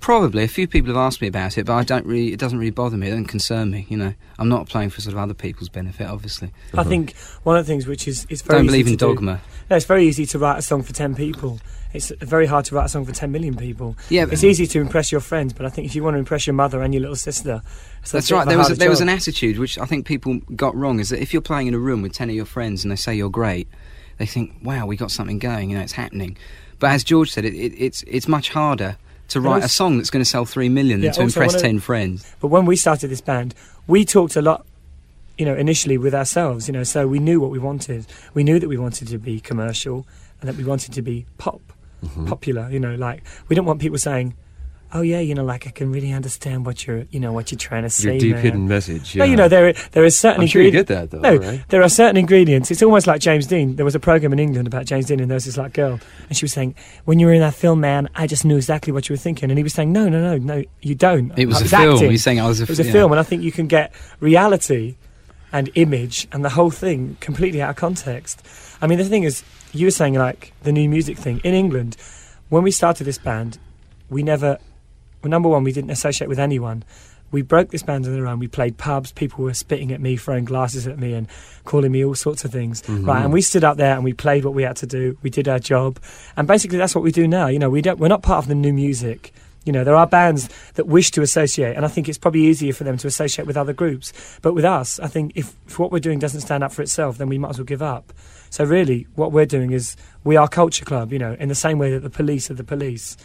[0.00, 2.32] Probably a few people have asked me about it, but I don't really.
[2.32, 3.06] It doesn't really bother me.
[3.06, 3.86] It doesn't concern me.
[3.88, 6.50] You know, I'm not playing for sort of other people's benefit, obviously.
[6.74, 8.96] I think one of the things which is it's very Don't easy believe in to
[8.98, 9.40] do- dogma.
[9.70, 11.60] No, it's very easy to write a song for ten people.
[11.94, 13.96] It's very hard to write a song for ten million people.
[14.10, 16.46] Yeah, it's easy to impress your friends, but I think if you want to impress
[16.46, 17.62] your mother and your little sister,
[18.12, 18.46] That's right.
[18.46, 21.00] There was a, there was an attitude which I think people got wrong.
[21.00, 22.96] Is that if you're playing in a room with ten of your friends and they
[22.96, 23.68] say you're great,
[24.18, 26.36] they think, "Wow, we got something going." You know, it's happening.
[26.78, 28.98] But as George said, it, it, it's it's much harder
[29.28, 31.62] to write a song that's going to sell three million Yeah, than to impress of-
[31.62, 32.30] ten friends.
[32.40, 33.54] But when we started this band,
[33.86, 34.66] we talked a lot,
[35.38, 38.06] you know, initially with ourselves, you know, so we knew what we wanted.
[38.34, 40.06] We knew that we wanted to be commercial
[40.40, 41.60] and that we wanted to be pop,
[42.04, 42.26] Mm-hmm.
[42.26, 44.34] popular, you know, like we don't want people saying,
[44.92, 47.58] "Oh yeah, you know, like I can really understand what you're, you know, what you're
[47.58, 49.16] trying to say." Your deep man." hidden message.
[49.16, 51.64] No, you know, there there is certain I'm sure you get that, though, No, right?
[51.70, 52.70] there are certain ingredients.
[52.70, 53.74] It's almost like James Dean.
[53.74, 55.98] There was a program in England about James Dean, and there was this like girl,
[56.28, 58.92] and she was saying, "When you were in that film, man, I just knew exactly
[58.92, 61.46] what you were thinking." And he was saying, "No, no, no, no, you don't." It
[61.46, 61.94] was I a film.
[61.96, 62.10] acting.
[62.12, 62.92] He's saying I was a It was a yeah.
[62.92, 64.94] film, and I think you can get reality
[65.52, 68.46] and image and the whole thing completely out of context.
[68.80, 71.96] I mean, the thing is, you were saying like the new music thing in England.
[72.48, 73.58] When we started this band,
[74.08, 74.58] we never.
[75.22, 76.84] Well, number one, we didn't associate with anyone.
[77.30, 78.38] We broke this band on their own.
[78.38, 79.12] We played pubs.
[79.12, 81.28] People were spitting at me, throwing glasses at me, and
[81.64, 82.80] calling me all sorts of things.
[82.82, 83.04] Mm-hmm.
[83.04, 85.18] Right, and we stood up there and we played what we had to do.
[85.22, 85.98] We did our job,
[86.36, 87.48] and basically that's what we do now.
[87.48, 87.98] You know, we don't.
[87.98, 89.34] We're not part of the new music.
[89.68, 92.72] You know, there are bands that wish to associate, and I think it's probably easier
[92.72, 94.14] for them to associate with other groups.
[94.40, 97.18] But with us, I think if, if what we're doing doesn't stand up for itself,
[97.18, 98.14] then we might as well give up.
[98.48, 101.12] So really, what we're doing is we are culture club.
[101.12, 103.18] You know, in the same way that the police are the police,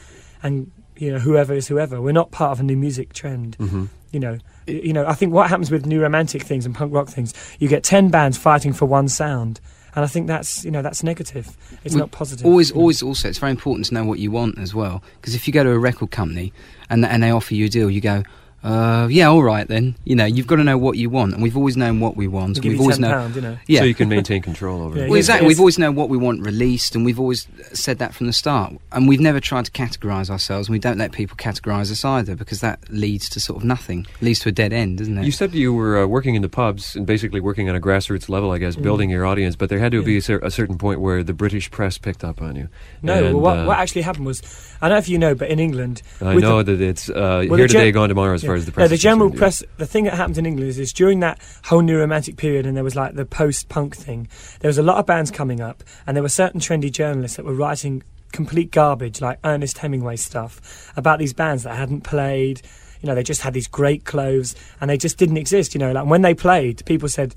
[0.44, 2.02] and you know whoever is whoever.
[2.02, 3.58] We're not part of a new music trend.
[3.60, 3.88] Mhm.
[4.12, 5.06] You know, you know.
[5.08, 8.10] I think what happens with new romantic things and punk rock things, you get ten
[8.10, 9.62] bands fighting for one sound,
[9.96, 11.56] and I think that's you know that's negative.
[11.84, 12.46] It's We- not positive.
[12.46, 12.82] Always, you know.
[12.82, 15.04] always, also, it's very important to know what you want as well.
[15.20, 16.52] Because if you go to a record company
[16.90, 18.24] and and they offer you a deal, you go,
[18.64, 19.96] uh, yeah, all right then.
[20.06, 22.28] You know, you've got to know what you want, and we've always known what we
[22.28, 22.56] want.
[22.56, 23.58] They give We've always ten known, pound, you know.
[23.68, 23.80] yeah.
[23.80, 25.10] So you can maintain control over Yeah, it.
[25.10, 25.46] well, exactly.
[25.46, 25.50] yes.
[25.50, 28.74] We've always known what we want released, and we've always said that from the start.
[28.92, 32.36] And we've never tried to categorise ourselves, and we don't let people categorise us either,
[32.36, 35.26] because that leads to sort of nothing, it leads to a dead end, doesn't it?
[35.26, 38.30] You said you were uh, working in the pubs and basically working on a grassroots
[38.30, 39.56] level, I guess, building your audience.
[39.58, 42.24] But there had to be a, cer- a certain point where the British press picked
[42.24, 42.70] up on you.
[43.02, 44.42] No, And, well, what, uh, what actually happened was,
[44.82, 47.10] I don't know if you know, but in England, I with know the- that it's
[47.10, 48.66] uh, Well, here the gen- today, gone tomorrow, as Yeah.
[48.66, 49.64] far as the No, the general press.
[49.78, 52.76] The thing that happened in England is, is during that whole new romantic period, and
[52.78, 54.28] there was like the post-punk thing.
[54.62, 57.46] There was a lot of bands coming up, and there were certain trendy journalists that
[57.46, 62.62] were writing complete garbage, like Ernest Hemingway stuff, about these bands that hadn't played.
[63.02, 65.74] You know, they just had these great clothes, and they just didn't exist.
[65.76, 67.36] You know, like when they played, people said,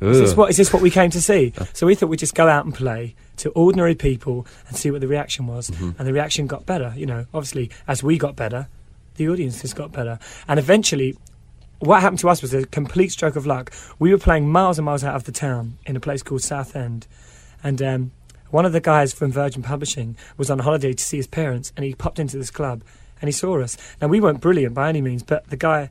[0.00, 2.34] "Is this what is this what we came to see?" So we thought we'd just
[2.34, 5.90] go out and play to ordinary people and see what the reaction was, Mm-hmm.
[5.98, 6.92] and the reaction got better.
[6.96, 8.68] You know, obviously as we got better,
[9.16, 10.18] the audience just got better,
[10.48, 11.16] and eventually.
[11.82, 13.72] What happened to us was a complete stroke of luck.
[13.98, 17.06] We were playing miles and miles out of the town in a place called Southend,
[17.62, 18.10] and um,
[18.50, 21.86] one of the guys from Virgin Publishing was on holiday to see his parents, and
[21.86, 22.82] he popped into this club
[23.20, 23.76] and he saw us.
[24.00, 25.90] Now we weren't brilliant by any means, but the guy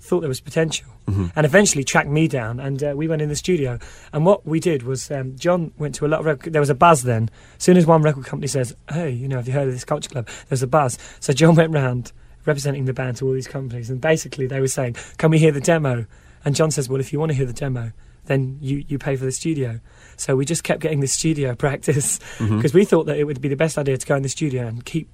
[0.00, 0.88] thought there was potential,
[1.34, 3.78] and eventually tracked me down, and uh, we went in the studio.
[4.12, 6.70] And what we did was um, Jon went to a lot of rec- there was
[6.70, 7.30] a buzz then.
[7.56, 9.84] As soon as one record company says, "Hey, you know, have you heard of this
[9.84, 10.98] culture club?" There's a buzz.
[11.18, 12.12] So Jon went round
[12.44, 15.52] representing the band to all these companies, and basically they were saying, "Can we hear
[15.52, 16.06] the demo?"
[16.44, 17.92] And Jon says, "Well, if you want to hear the demo."
[18.26, 19.80] Then you, you pay for the studio.
[20.18, 22.56] So we just kept getting the studio practice mm-hmm.
[22.56, 24.66] because we thought that it would be the best idea to go in the studio
[24.66, 25.08] and keep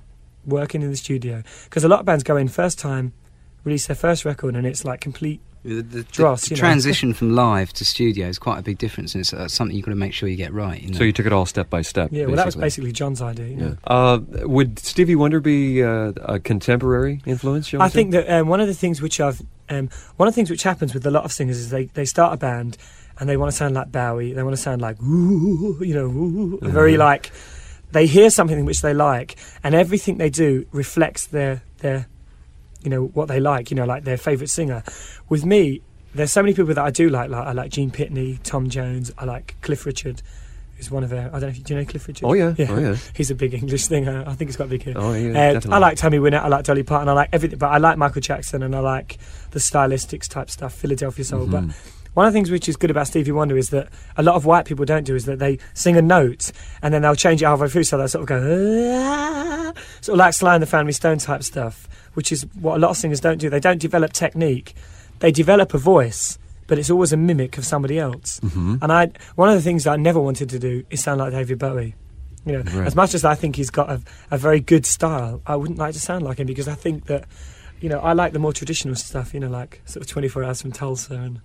[0.44, 1.44] working in the studio.
[1.64, 3.12] Because a lot of bands go in first time,
[3.62, 6.60] release their first record, and it's like complete The, the, the- Dross, the you know.
[6.60, 9.86] transition from live to studio is quite a big difference, and it's uh, something you've
[9.86, 10.80] got to make sure you get right.
[10.80, 10.98] You know?
[10.98, 12.10] So you took it all step by step.
[12.12, 13.46] Yeah, well, that was basically Jon's idea.
[13.46, 13.76] You know?
[13.86, 13.92] Yeah.
[13.92, 17.68] Uh, would Stevie Wonder be uh, a contemporary influence?
[17.68, 17.94] shall we I say?
[17.94, 20.62] think that um, one of the things which I've um, one of the things which
[20.62, 22.76] happens with a lot of singers is they, they start a band
[23.18, 26.06] and they want to sound like Bowie, they want to sound like ooh, you know,
[26.06, 27.32] ooh, very like
[27.92, 32.08] they hear something which they like, and everything they do reflects their their
[32.84, 33.70] you know what they like.
[33.70, 34.82] You know, like their favorite singer.
[35.28, 35.82] With me,
[36.14, 37.30] there's so many people that I do like.
[37.30, 39.10] Like I like Gene Pitney, Tom Jones.
[39.18, 40.22] I like Cliff Richard.
[40.76, 41.28] Who's one of their?
[41.28, 41.46] I don't know.
[41.48, 42.26] If you, do you know Cliff Richard?
[42.26, 42.52] Oh, yeah.
[42.58, 42.96] Oh, yeah.
[43.14, 44.24] He's a big English singer.
[44.26, 44.94] I think he's got big here.
[44.96, 45.72] Oh, yeah, Uh, definitely.
[45.72, 46.40] I like Tammy Wynette.
[46.42, 47.08] I like Dolly Parton.
[47.08, 47.58] I like everything.
[47.60, 49.18] But I like Michael Jackson, and I like
[49.52, 51.46] the stylistics type stuff, Philadelphia Soul.
[51.46, 51.64] But
[52.14, 54.44] one of the things which is good about Stevie Wonder is that a lot of
[54.46, 57.46] white people don't do is that they sing a note and then they'll change it
[57.46, 60.92] halfway through, so they'll sort of go "Ah," sort of like Sly and the Family
[60.92, 63.50] Stone type stuff, which is what a lot of singers don't do.
[63.50, 64.74] They don't develop technique;
[65.18, 68.40] they develop a voice, but it's always a mimic of somebody else.
[68.40, 68.76] Mm-hmm.
[68.82, 71.32] And I, one of the things that I never wanted to do is sound like
[71.32, 71.94] David Bowie.
[72.46, 72.86] You know, Right.
[72.86, 74.00] as much as I think he's got a,
[74.30, 77.24] a very good style, I wouldn't like to sound like him because I think that,
[77.80, 79.32] you know, I like the more traditional stuff.
[79.32, 81.40] You know, like sort of Twenty Four Hours from Tulsa and.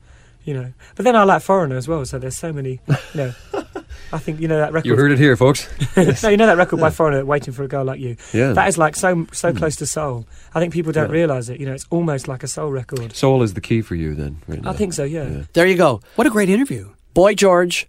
[0.46, 2.04] You know, but then I like Foreigner as well.
[2.06, 2.80] So there's so many.
[2.88, 3.34] You know,
[4.14, 4.88] I think you know that record.
[4.88, 5.68] You heard it here, folks.
[6.24, 8.54] no, you know that record by Foreigner, "Waiting for a Girl Like You." Yeah.
[8.54, 10.26] that is like so so close to soul.
[10.56, 11.14] I think people don't Yeah.
[11.14, 11.60] realise it.
[11.60, 13.16] You know, it's almost like a soul record.
[13.16, 14.38] Soul is the key for you, then.
[14.48, 15.04] Right I think so.
[15.04, 15.44] Yeah.
[15.54, 16.02] There you go.
[16.16, 16.90] What a great interview.
[17.14, 17.88] Boy George,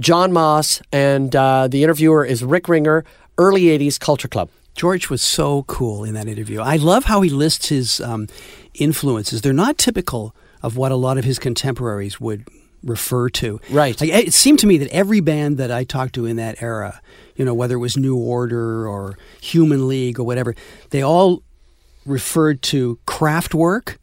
[0.00, 3.04] Jon Moss, and uh, the interviewer is Rick Ringer,
[3.36, 4.48] early 80s Culture Club.
[4.76, 6.60] George was so cool in that interview.
[6.60, 8.28] I love how he lists his um,
[8.74, 9.42] influences.
[9.42, 12.46] They're not typical of what a lot of his contemporaries would
[12.84, 13.60] refer to.
[13.70, 14.00] Right.
[14.00, 17.00] Like, it seemed to me that every band that I talked to in that era,
[17.36, 20.54] you know, whether it was New Order or Human League or whatever,
[20.90, 21.42] they all
[22.06, 23.96] referred to Kraftwerk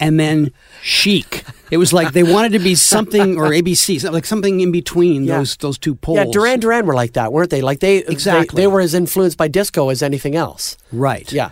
[0.00, 0.50] and then
[0.82, 1.44] Chic.
[1.70, 5.38] It was like they wanted to be something or ABC, like something in between Yeah.
[5.38, 6.18] those those two poles.
[6.18, 7.62] Yeah, Duran Duran were like that, weren't they?
[7.62, 8.56] Like they Exactly.
[8.56, 10.76] they, they were as influenced by disco as anything else.
[10.92, 11.32] Right.
[11.32, 11.50] Yeah.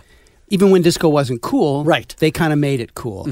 [0.49, 2.07] Even when disco wasn't cool, Right.
[2.09, 2.19] Mm-hmm.
[2.19, 3.27] They kind of made it cool.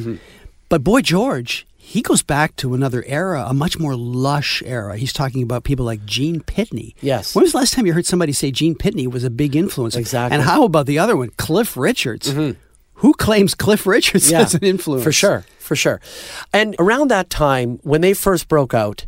[0.72, 4.96] But Boy George, he goes back to another era, a much more lush era.
[4.96, 6.96] He's talking about people like Gene Pitney.
[7.02, 7.36] Yes.
[7.36, 9.98] When was the last time you heard somebody say Gene Pitney was a big influence?
[9.98, 10.38] Exactly.
[10.38, 10.48] Mm-hmm.
[10.48, 12.32] And how about the other one, Cliff Richards?
[12.32, 15.04] Who claims Cliff Richards as an influence?
[15.04, 16.00] For sure, for sure.
[16.54, 19.06] And around that time, when they first broke out,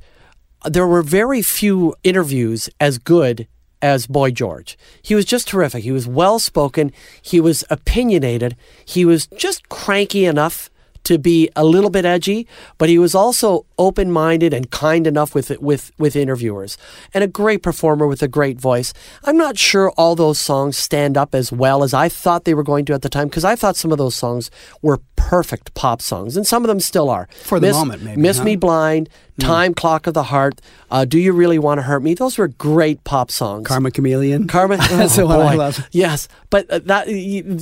[0.66, 3.48] there were very few interviews as good
[3.82, 4.78] as Boy George.
[5.02, 5.86] He was just terrific.
[5.86, 10.70] He was well spoken, he was opinionated, he was just cranky enough
[11.04, 15.50] to be a little bit edgy, but he was also open-minded and kind enough with
[15.60, 16.78] with with interviewers,
[17.14, 18.94] and a great performer with a great voice.
[19.24, 22.64] I'm not sure all those songs stand up as well as I thought they were
[22.64, 24.50] going to at the time because I thought some of those songs
[24.82, 27.28] were perfect pop songs, and some of them still are.
[27.44, 28.44] For the Miss, moment, maybe, Miss huh?
[28.44, 29.10] Me Blind,
[29.40, 32.14] Time Clock of the Heart, uh, Do You Really Want to Hurt Me?
[32.14, 33.68] Those were great pop songs.
[33.68, 34.48] Karma Chameleon.
[34.48, 35.58] That's oh, the one I boy.
[35.58, 35.88] love.
[35.92, 37.08] Yes, but uh, that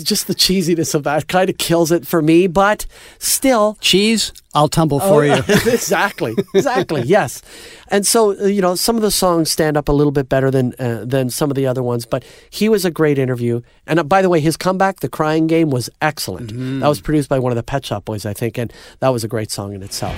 [0.04, 2.47] just the cheesiness of that kind of kills it for me.
[2.47, 2.86] But
[3.19, 5.34] still, Cheese, I'll tumble for you.
[5.48, 7.42] exactly, exactly, yes.
[7.88, 10.74] And so you know, some of the songs stand up a little bit better than
[10.80, 12.06] uh, than some of the other ones.
[12.06, 13.62] But he was a great interview.
[13.88, 16.52] And uh, by the way, his comeback, "The Crying Game," was excellent.
[16.52, 16.80] Mm-hmm.
[16.80, 19.24] That was produced by one of the Pet Shop Boys, I think, and that was
[19.24, 20.18] a great song in itself.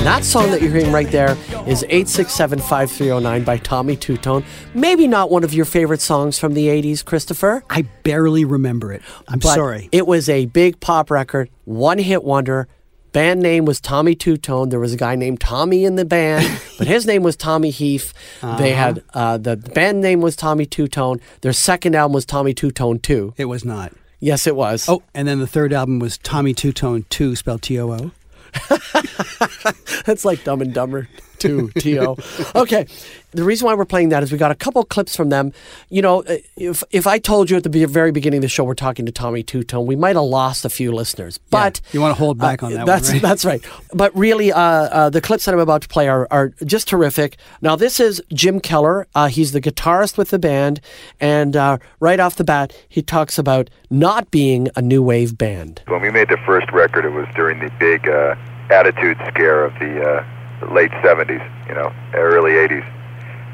[0.00, 1.32] And that song that you're hearing right there
[1.66, 4.42] is 867-5309 by Tommy Tutone.
[4.72, 7.62] Maybe not one of your favorite songs from the 80s, Christopher.
[7.68, 9.02] I barely remember it.
[9.28, 9.90] I'm but sorry.
[9.92, 12.66] It was a big pop record, one hit wonder.
[13.12, 14.70] Band name was Tommy Tutone.
[14.70, 18.14] There was a guy named Tommy in the band, but his name was Tommy Heath.
[18.56, 21.20] They had uh, the band name was Tommy Tutone.
[21.42, 23.34] Their second album was Tommy Tutone Two.
[23.36, 23.92] it was not.
[24.18, 24.88] Yes, it was.
[24.88, 28.12] Oh, and then the third album was Tommy Tutone Two, spelled T O O.
[30.04, 31.08] That's like Dumb and Dumber
[31.40, 32.16] 2, T.O.
[32.54, 32.86] Okay.
[33.32, 35.52] The reason why we're playing that is we got a couple clips from them.
[35.88, 38.64] You know, uh, if if I told you at the very beginning of the show
[38.64, 41.38] we're talking to Tommy Tutone, we might have lost a few listeners.
[41.38, 43.22] But you want to hold back on that one, that's right?
[43.22, 43.64] that's right.
[43.94, 47.36] But really, uh, uh, the clips that I'm about to play are, are just terrific.
[47.62, 49.06] Now, this is Jim Keller.
[49.14, 50.80] Uh, he's the guitarist with the band,
[51.20, 55.82] and uh, right off the bat, he talks about not being a new wave band.
[55.86, 58.34] When we made the first record, it was during the big uh,
[58.70, 60.39] attitude scare of the uh,
[60.70, 62.86] late 70s, you know, early 80s.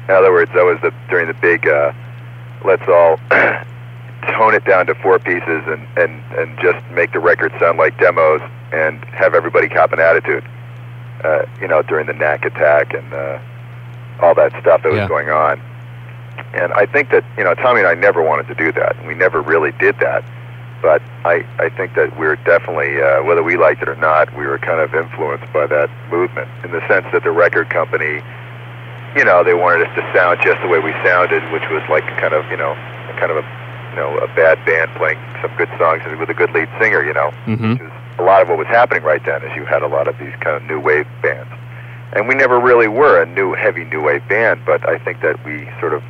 [0.07, 1.91] In other words, that was the during the big uh,
[2.63, 7.51] let's all tone it down to four pieces and, and, and just make the record
[7.59, 10.43] sound like demos and have everybody cop an attitude.
[11.23, 13.39] Uh, you know, during the knack attack and uh,
[14.21, 15.59] all that stuff that was going on.
[16.53, 18.95] And I think that, you know, Tommy and I never wanted to do that.
[19.05, 20.23] We never really did that.
[20.81, 24.45] But I, I think that we're definitely, uh, whether we liked it or not, we
[24.45, 28.21] were kind of influenced by that movement in the sense that the record company
[29.17, 32.05] you know, they wanted us to sound just the way we sounded, which was like
[32.21, 32.75] kind of, you know,
[33.17, 33.45] kind of a,
[33.89, 37.13] you know, a bad band playing some good songs with a good lead singer, you
[37.13, 37.31] know.
[37.49, 38.21] Mm-hmm.
[38.21, 40.33] A lot of what was happening right then is you had a lot of these
[40.41, 41.49] kind of new wave bands.
[42.13, 45.43] And we never really were a new, heavy new wave band, but I think that
[45.45, 46.03] we sort of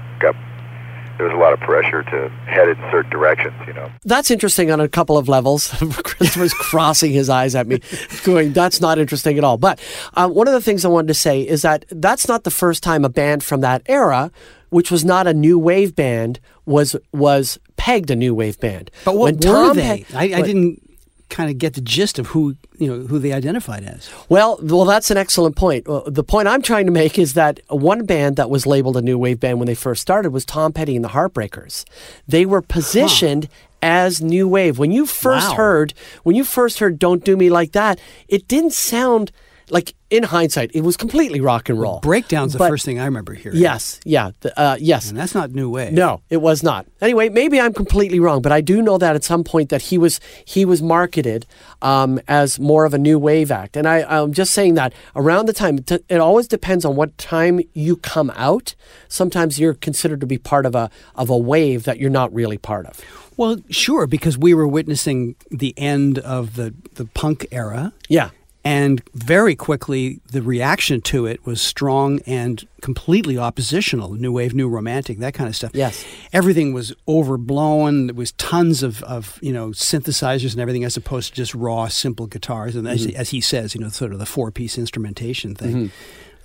[1.17, 3.91] there was a lot of pressure to head in certain directions, you know.
[4.05, 5.69] That's interesting on a couple of levels.
[6.03, 7.81] Christopher's crossing his eyes at me,
[8.23, 9.57] going, that's not interesting at all.
[9.57, 9.79] But
[10.13, 12.83] uh, one of the things I wanted to say is that that's not the first
[12.83, 14.31] time a band from that era,
[14.69, 18.91] which was not a new wave band, was was pegged a new wave band.
[19.05, 20.03] But what When were Tom they?
[20.03, 20.81] Pe- I, I what- didn't
[21.29, 24.09] kind of get the gist of who you know who they identified as.
[24.29, 25.87] Well, well, that's an excellent point.
[25.87, 29.01] Well, the point I'm trying to make is that one band that was labeled a
[29.01, 31.83] new wave band when they first started was Tom Petty and the Heartbreakers.
[32.27, 33.49] They were positioned
[33.81, 34.79] as new wave.
[34.79, 35.55] When you first Wow.
[35.55, 39.31] heard, when you first heard "Don't Do Me Like That," it didn't sound
[39.69, 39.93] like.
[40.09, 41.99] In hindsight, it was completely rock and roll.
[41.99, 43.57] Breakdown's the first thing I remember hearing.
[43.57, 45.09] Yes, yeah, th- uh, yes.
[45.09, 45.91] and that's not new wave.
[45.91, 46.85] No, it was not.
[47.01, 49.97] Anyway, maybe I'm completely wrong, but I do know that at some point that he
[49.97, 51.45] was he was marketed
[51.81, 55.47] um, as more of a new wave act, and I, I'm just saying that around
[55.47, 58.75] the time it, it always depends on what time you come out.
[59.09, 62.57] Sometimes you're considered to be part of a of a wave that you're not really
[62.57, 63.01] part of.
[63.35, 67.91] Well, sure, because we were witnessing the end of the the punk era.
[68.07, 68.29] Yeah.
[68.67, 74.15] And very quickly, the reaction to it was strong and completely oppositional.
[74.15, 75.71] New wave, new romantic, that kind of stuff.
[75.73, 76.03] Yes.
[76.33, 78.07] Everything was overblown.
[78.07, 81.87] There was tons of, of you know synthesizers and everything, as opposed to just raw,
[81.87, 82.75] simple guitars.
[82.75, 85.89] And as, as he says, you know, sort of the four piece instrumentation thing.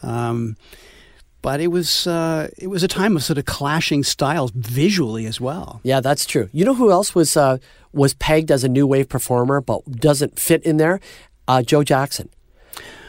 [0.04, 0.56] Um,
[1.42, 5.40] but it was uh, it was a time of sort of clashing styles visually as
[5.40, 5.80] well.
[5.82, 6.48] Yeah, that's true.
[6.52, 7.58] You know who else was uh,
[7.92, 11.00] was pegged as a new wave performer but doesn't fit in there?
[11.48, 12.28] Uh, Joe Jackson.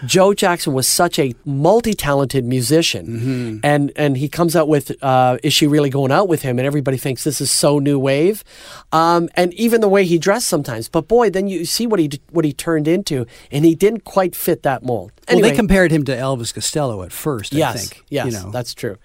[0.05, 5.53] Joe Jackson was such a multi-talented musician, and and he comes out with uh, "Is
[5.53, 8.43] She Really Going Out with Him?" and everybody thinks this is so new wave,
[8.91, 10.89] um, and even the way he dressed sometimes.
[10.89, 14.35] But boy, then you see what he what he turned into, and he didn't quite
[14.35, 15.11] fit that mold.
[15.29, 17.55] Well, they compared him to Elvis Costello at first.
[17.55, 18.03] I yes, think.
[18.09, 18.51] yes, you know.
[18.51, 18.97] that's true.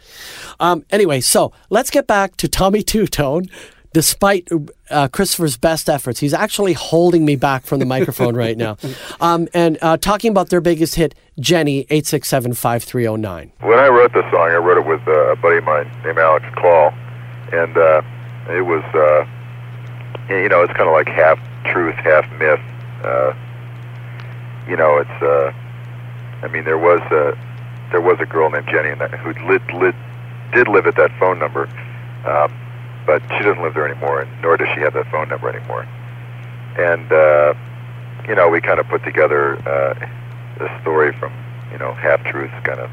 [0.58, 3.48] Um, anyway, so let's get back to Tommy Tutone.
[3.92, 4.48] Despite
[4.90, 8.76] uh, Christopher's best efforts, he's actually holding me back from the microphone right now.
[9.20, 13.52] Um, and uh, talking about their biggest hit, Jenny, 867 5309.
[13.60, 16.18] When I wrote the song, I wrote it with uh, a buddy of mine named
[16.18, 16.92] Alex Call,
[17.52, 18.02] and uh,
[18.50, 19.26] it was, uh,
[20.28, 21.38] you know, it's kind of like half
[21.72, 22.60] truth, half myth.
[23.02, 23.34] Uh,
[24.68, 25.52] you know, it's, uh,
[26.42, 27.36] I mean, there was a,
[27.90, 29.94] there was a girl named Jenny that, who lit, lit,
[30.52, 31.64] did live at that phone number,
[32.24, 32.52] um,
[33.08, 35.88] but she doesn't live there anymore, and nor does she have that phone number anymore.
[36.76, 37.54] And uh,
[38.28, 39.94] you know, we kind of put together uh,
[40.60, 41.32] a story from
[41.72, 42.90] you know half truths, kind of.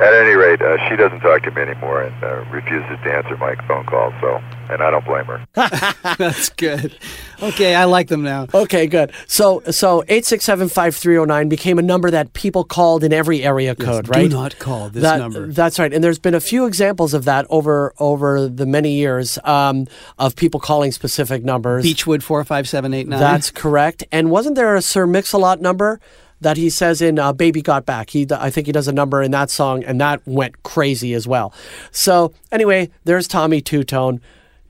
[0.00, 3.36] At any rate, uh, she doesn't talk to me anymore and uh, refuses to answer
[3.38, 4.12] my phone calls.
[4.20, 4.36] So,
[4.68, 5.46] and I don't blame her.
[6.18, 6.98] That's good.
[7.42, 8.46] Okay, I like them now.
[8.52, 9.12] Okay, good.
[9.26, 14.10] So, so 867 5309 became a number that people called in every area code, do
[14.10, 14.30] right?
[14.30, 15.46] not call this That- number.
[15.46, 15.92] That's right.
[15.92, 19.86] And there's been a few examples of that over over the many years um,
[20.18, 21.84] of people calling specific numbers.
[21.84, 23.18] Beechwood four five seven eight nine.
[23.20, 24.04] That's correct.
[24.12, 26.00] And wasn't there a Sir Mix-a-Lot number
[26.40, 28.10] that he says in uh, "Baby Got Back"?
[28.10, 31.26] He, I think he does a number in that song, and that went crazy as
[31.26, 31.52] well.
[31.90, 34.20] So anyway, there's Tommy Tutone,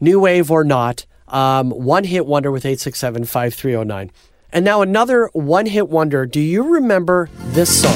[0.01, 3.83] new wave or not, um, one hit wonder with eight six seven five three zero
[3.83, 4.11] nine.
[4.53, 6.25] And now another one hit wonder.
[6.25, 7.93] Do you remember this song?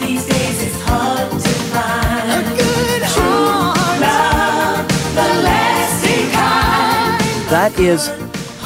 [0.00, 7.50] These days it's hard to find a good heart, love, the lasting kind.
[7.50, 8.08] That is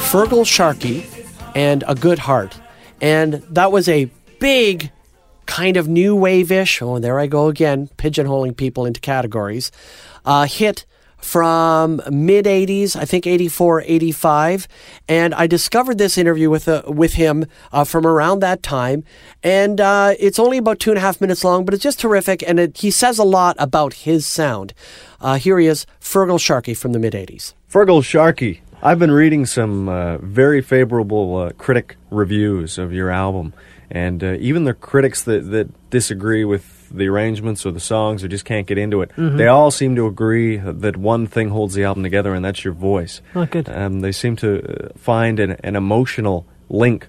[0.09, 1.05] Feargal Sharkey
[1.55, 2.61] and A Good Heart.
[3.01, 4.91] And that was a big
[5.47, 9.73] kind of new wave ish, oh, there I go again, pigeonholing people into categories,
[10.25, 10.85] uh, hit
[11.21, 14.69] from mid 80s, I think 84, 85.
[15.09, 19.05] And I discovered this interview with, uh, with him uh, from around that time.
[19.43, 22.43] And uh, it's only about two and a half minutes long, but it's just terrific.
[22.47, 24.75] And it, he says a lot about his sound.
[25.21, 27.55] Uh, here he is, Feargal Sharkey from the mid 80s.
[27.71, 33.53] Feargal Sharkey, I've been reading some uh, very favorable uh, critic reviews of your album,
[33.91, 38.29] and uh, even the critics that, that disagree with the arrangements or the songs or
[38.29, 39.37] just can't get into it, Mhm.
[39.37, 42.73] they all seem to agree that one thing holds the album together, and that's your
[42.73, 43.21] voice.
[43.35, 43.69] Oh, good.
[43.69, 47.09] Um, they seem to uh, find an, an emotional link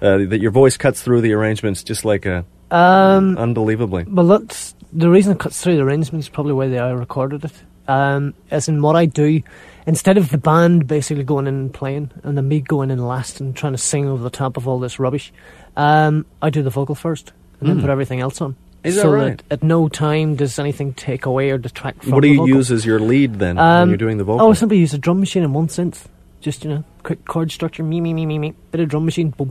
[0.00, 4.04] uh, that your voice cuts through the arrangements just like a Um, unbelievably.
[4.08, 6.28] Well, that's the reason it cuts through the arrangements.
[6.28, 7.52] Probably why they I recorded it.
[7.88, 9.40] Um, as in what I do,
[9.88, 13.40] instead of the band basically going in and playing, and then me going in last
[13.40, 15.32] and trying to sing over the top of all this rubbish,
[15.76, 17.80] um, I do the vocal first, and then Mm.
[17.80, 18.54] put everything else on.
[18.84, 19.42] Is that so right?
[19.50, 22.56] at no time does anything take away or detract from What do the you vocal.
[22.56, 24.46] use as your lead then when Um, you're doing the vocal?
[24.46, 26.04] Oh, I simply use a drum machine and one synth.
[26.40, 29.30] Just you know, quick chord structure, me me me me me, bit of drum machine,
[29.30, 29.50] boom,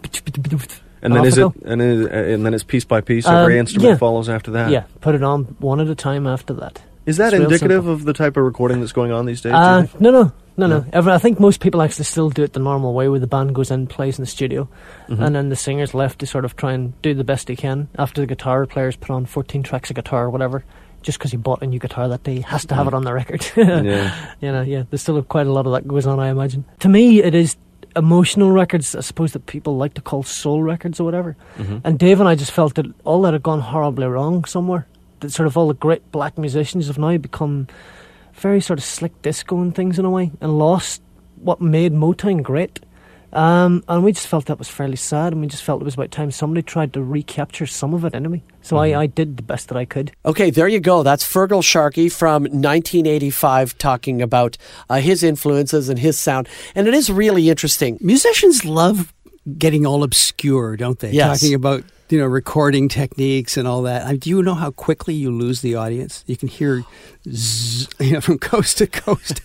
[1.01, 1.53] and then off is I it go.
[1.65, 3.27] and, and then it's piece by piece.
[3.27, 3.97] Um, Every instrument yeah.
[3.97, 4.71] follows after that.
[4.71, 6.81] Yeah, put it on one at a time after that.
[7.07, 7.91] Is that indicative simple.
[7.93, 9.53] of the type of recording that's going on these days?
[9.53, 10.85] Uh, no, no, no, no.
[11.11, 13.71] I think most people actually still do it the normal way, where the band goes
[13.71, 14.67] in, plays in the studio,
[15.09, 15.25] Mhm.
[15.25, 17.87] and then the singer's left to sort of try and do the best he can.
[17.97, 20.63] After the guitar player's put on 14 tracks of guitar or whatever,
[21.01, 22.89] just because he bought a new guitar that day, he has to have Mm.
[22.89, 23.45] it on the record.
[23.55, 24.11] Yeah.
[24.41, 24.83] You know, yeah.
[24.89, 26.65] There's still quite a lot of that goes on, I imagine.
[26.79, 27.55] To me, it is
[27.95, 31.35] emotional records, I suppose, that people like to call soul records or whatever.
[31.57, 31.81] Mhm.
[31.83, 34.85] And Dave and I just felt that all that had gone horribly wrong somewhere.
[35.19, 37.67] That sort of all the great black musicians have now become
[38.33, 41.01] very sort of slick disco and things in a way, and lost
[41.35, 42.79] what made Motown great.
[43.33, 45.95] Um, and we just felt that was fairly sad, and we just felt it was
[45.95, 48.41] about time somebody tried to recapture some of it anyway.
[48.61, 50.11] So I, I did the best that I could.
[50.25, 51.03] Okay, there you go.
[51.03, 54.57] That's Feargal Sharkey from 1985 talking about
[54.89, 56.47] uh, his influences and his sound.
[56.73, 57.97] And it is really interesting.
[58.01, 59.13] Musicians love
[59.57, 61.11] getting all obscure, don't they?
[61.11, 61.39] Yes.
[61.39, 64.05] Talking about you know recording techniques and all that.
[64.05, 66.23] I mean, do you know how quickly you lose the audience?
[66.27, 66.83] You can hear
[67.29, 69.41] zzz, you know, from coast to coast.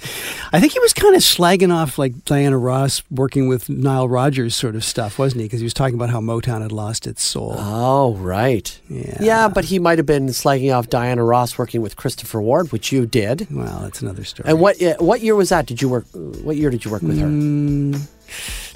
[0.53, 4.55] I think he was kind of slagging off like Diana Ross working with Nile Rodgers
[4.55, 5.47] sort of stuff, wasn't he?
[5.47, 7.55] Because he was talking about how Motown had lost its soul.
[7.59, 8.79] Oh, right.
[8.89, 9.19] Yeah.
[9.21, 12.93] Yeah, but he might have been slagging off Diana Ross working with Christopher Ward, which
[12.93, 13.49] you did.
[13.51, 14.49] Well, that's another story.
[14.49, 15.67] And what what year was that?
[15.67, 16.07] Did you work?
[16.13, 17.27] What year did you work with her?
[17.27, 17.93] Mm,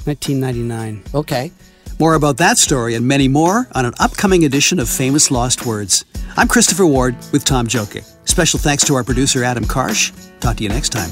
[0.04, 1.02] 1999.
[1.14, 1.50] Okay.
[1.98, 6.04] More about that story and many more on an upcoming edition of Famous Lost Words.
[6.36, 8.04] I'm Christopher Ward with Tom Jokic.
[8.28, 10.12] Special thanks to our producer Adam Karsh.
[10.40, 11.08] Talk to you next time.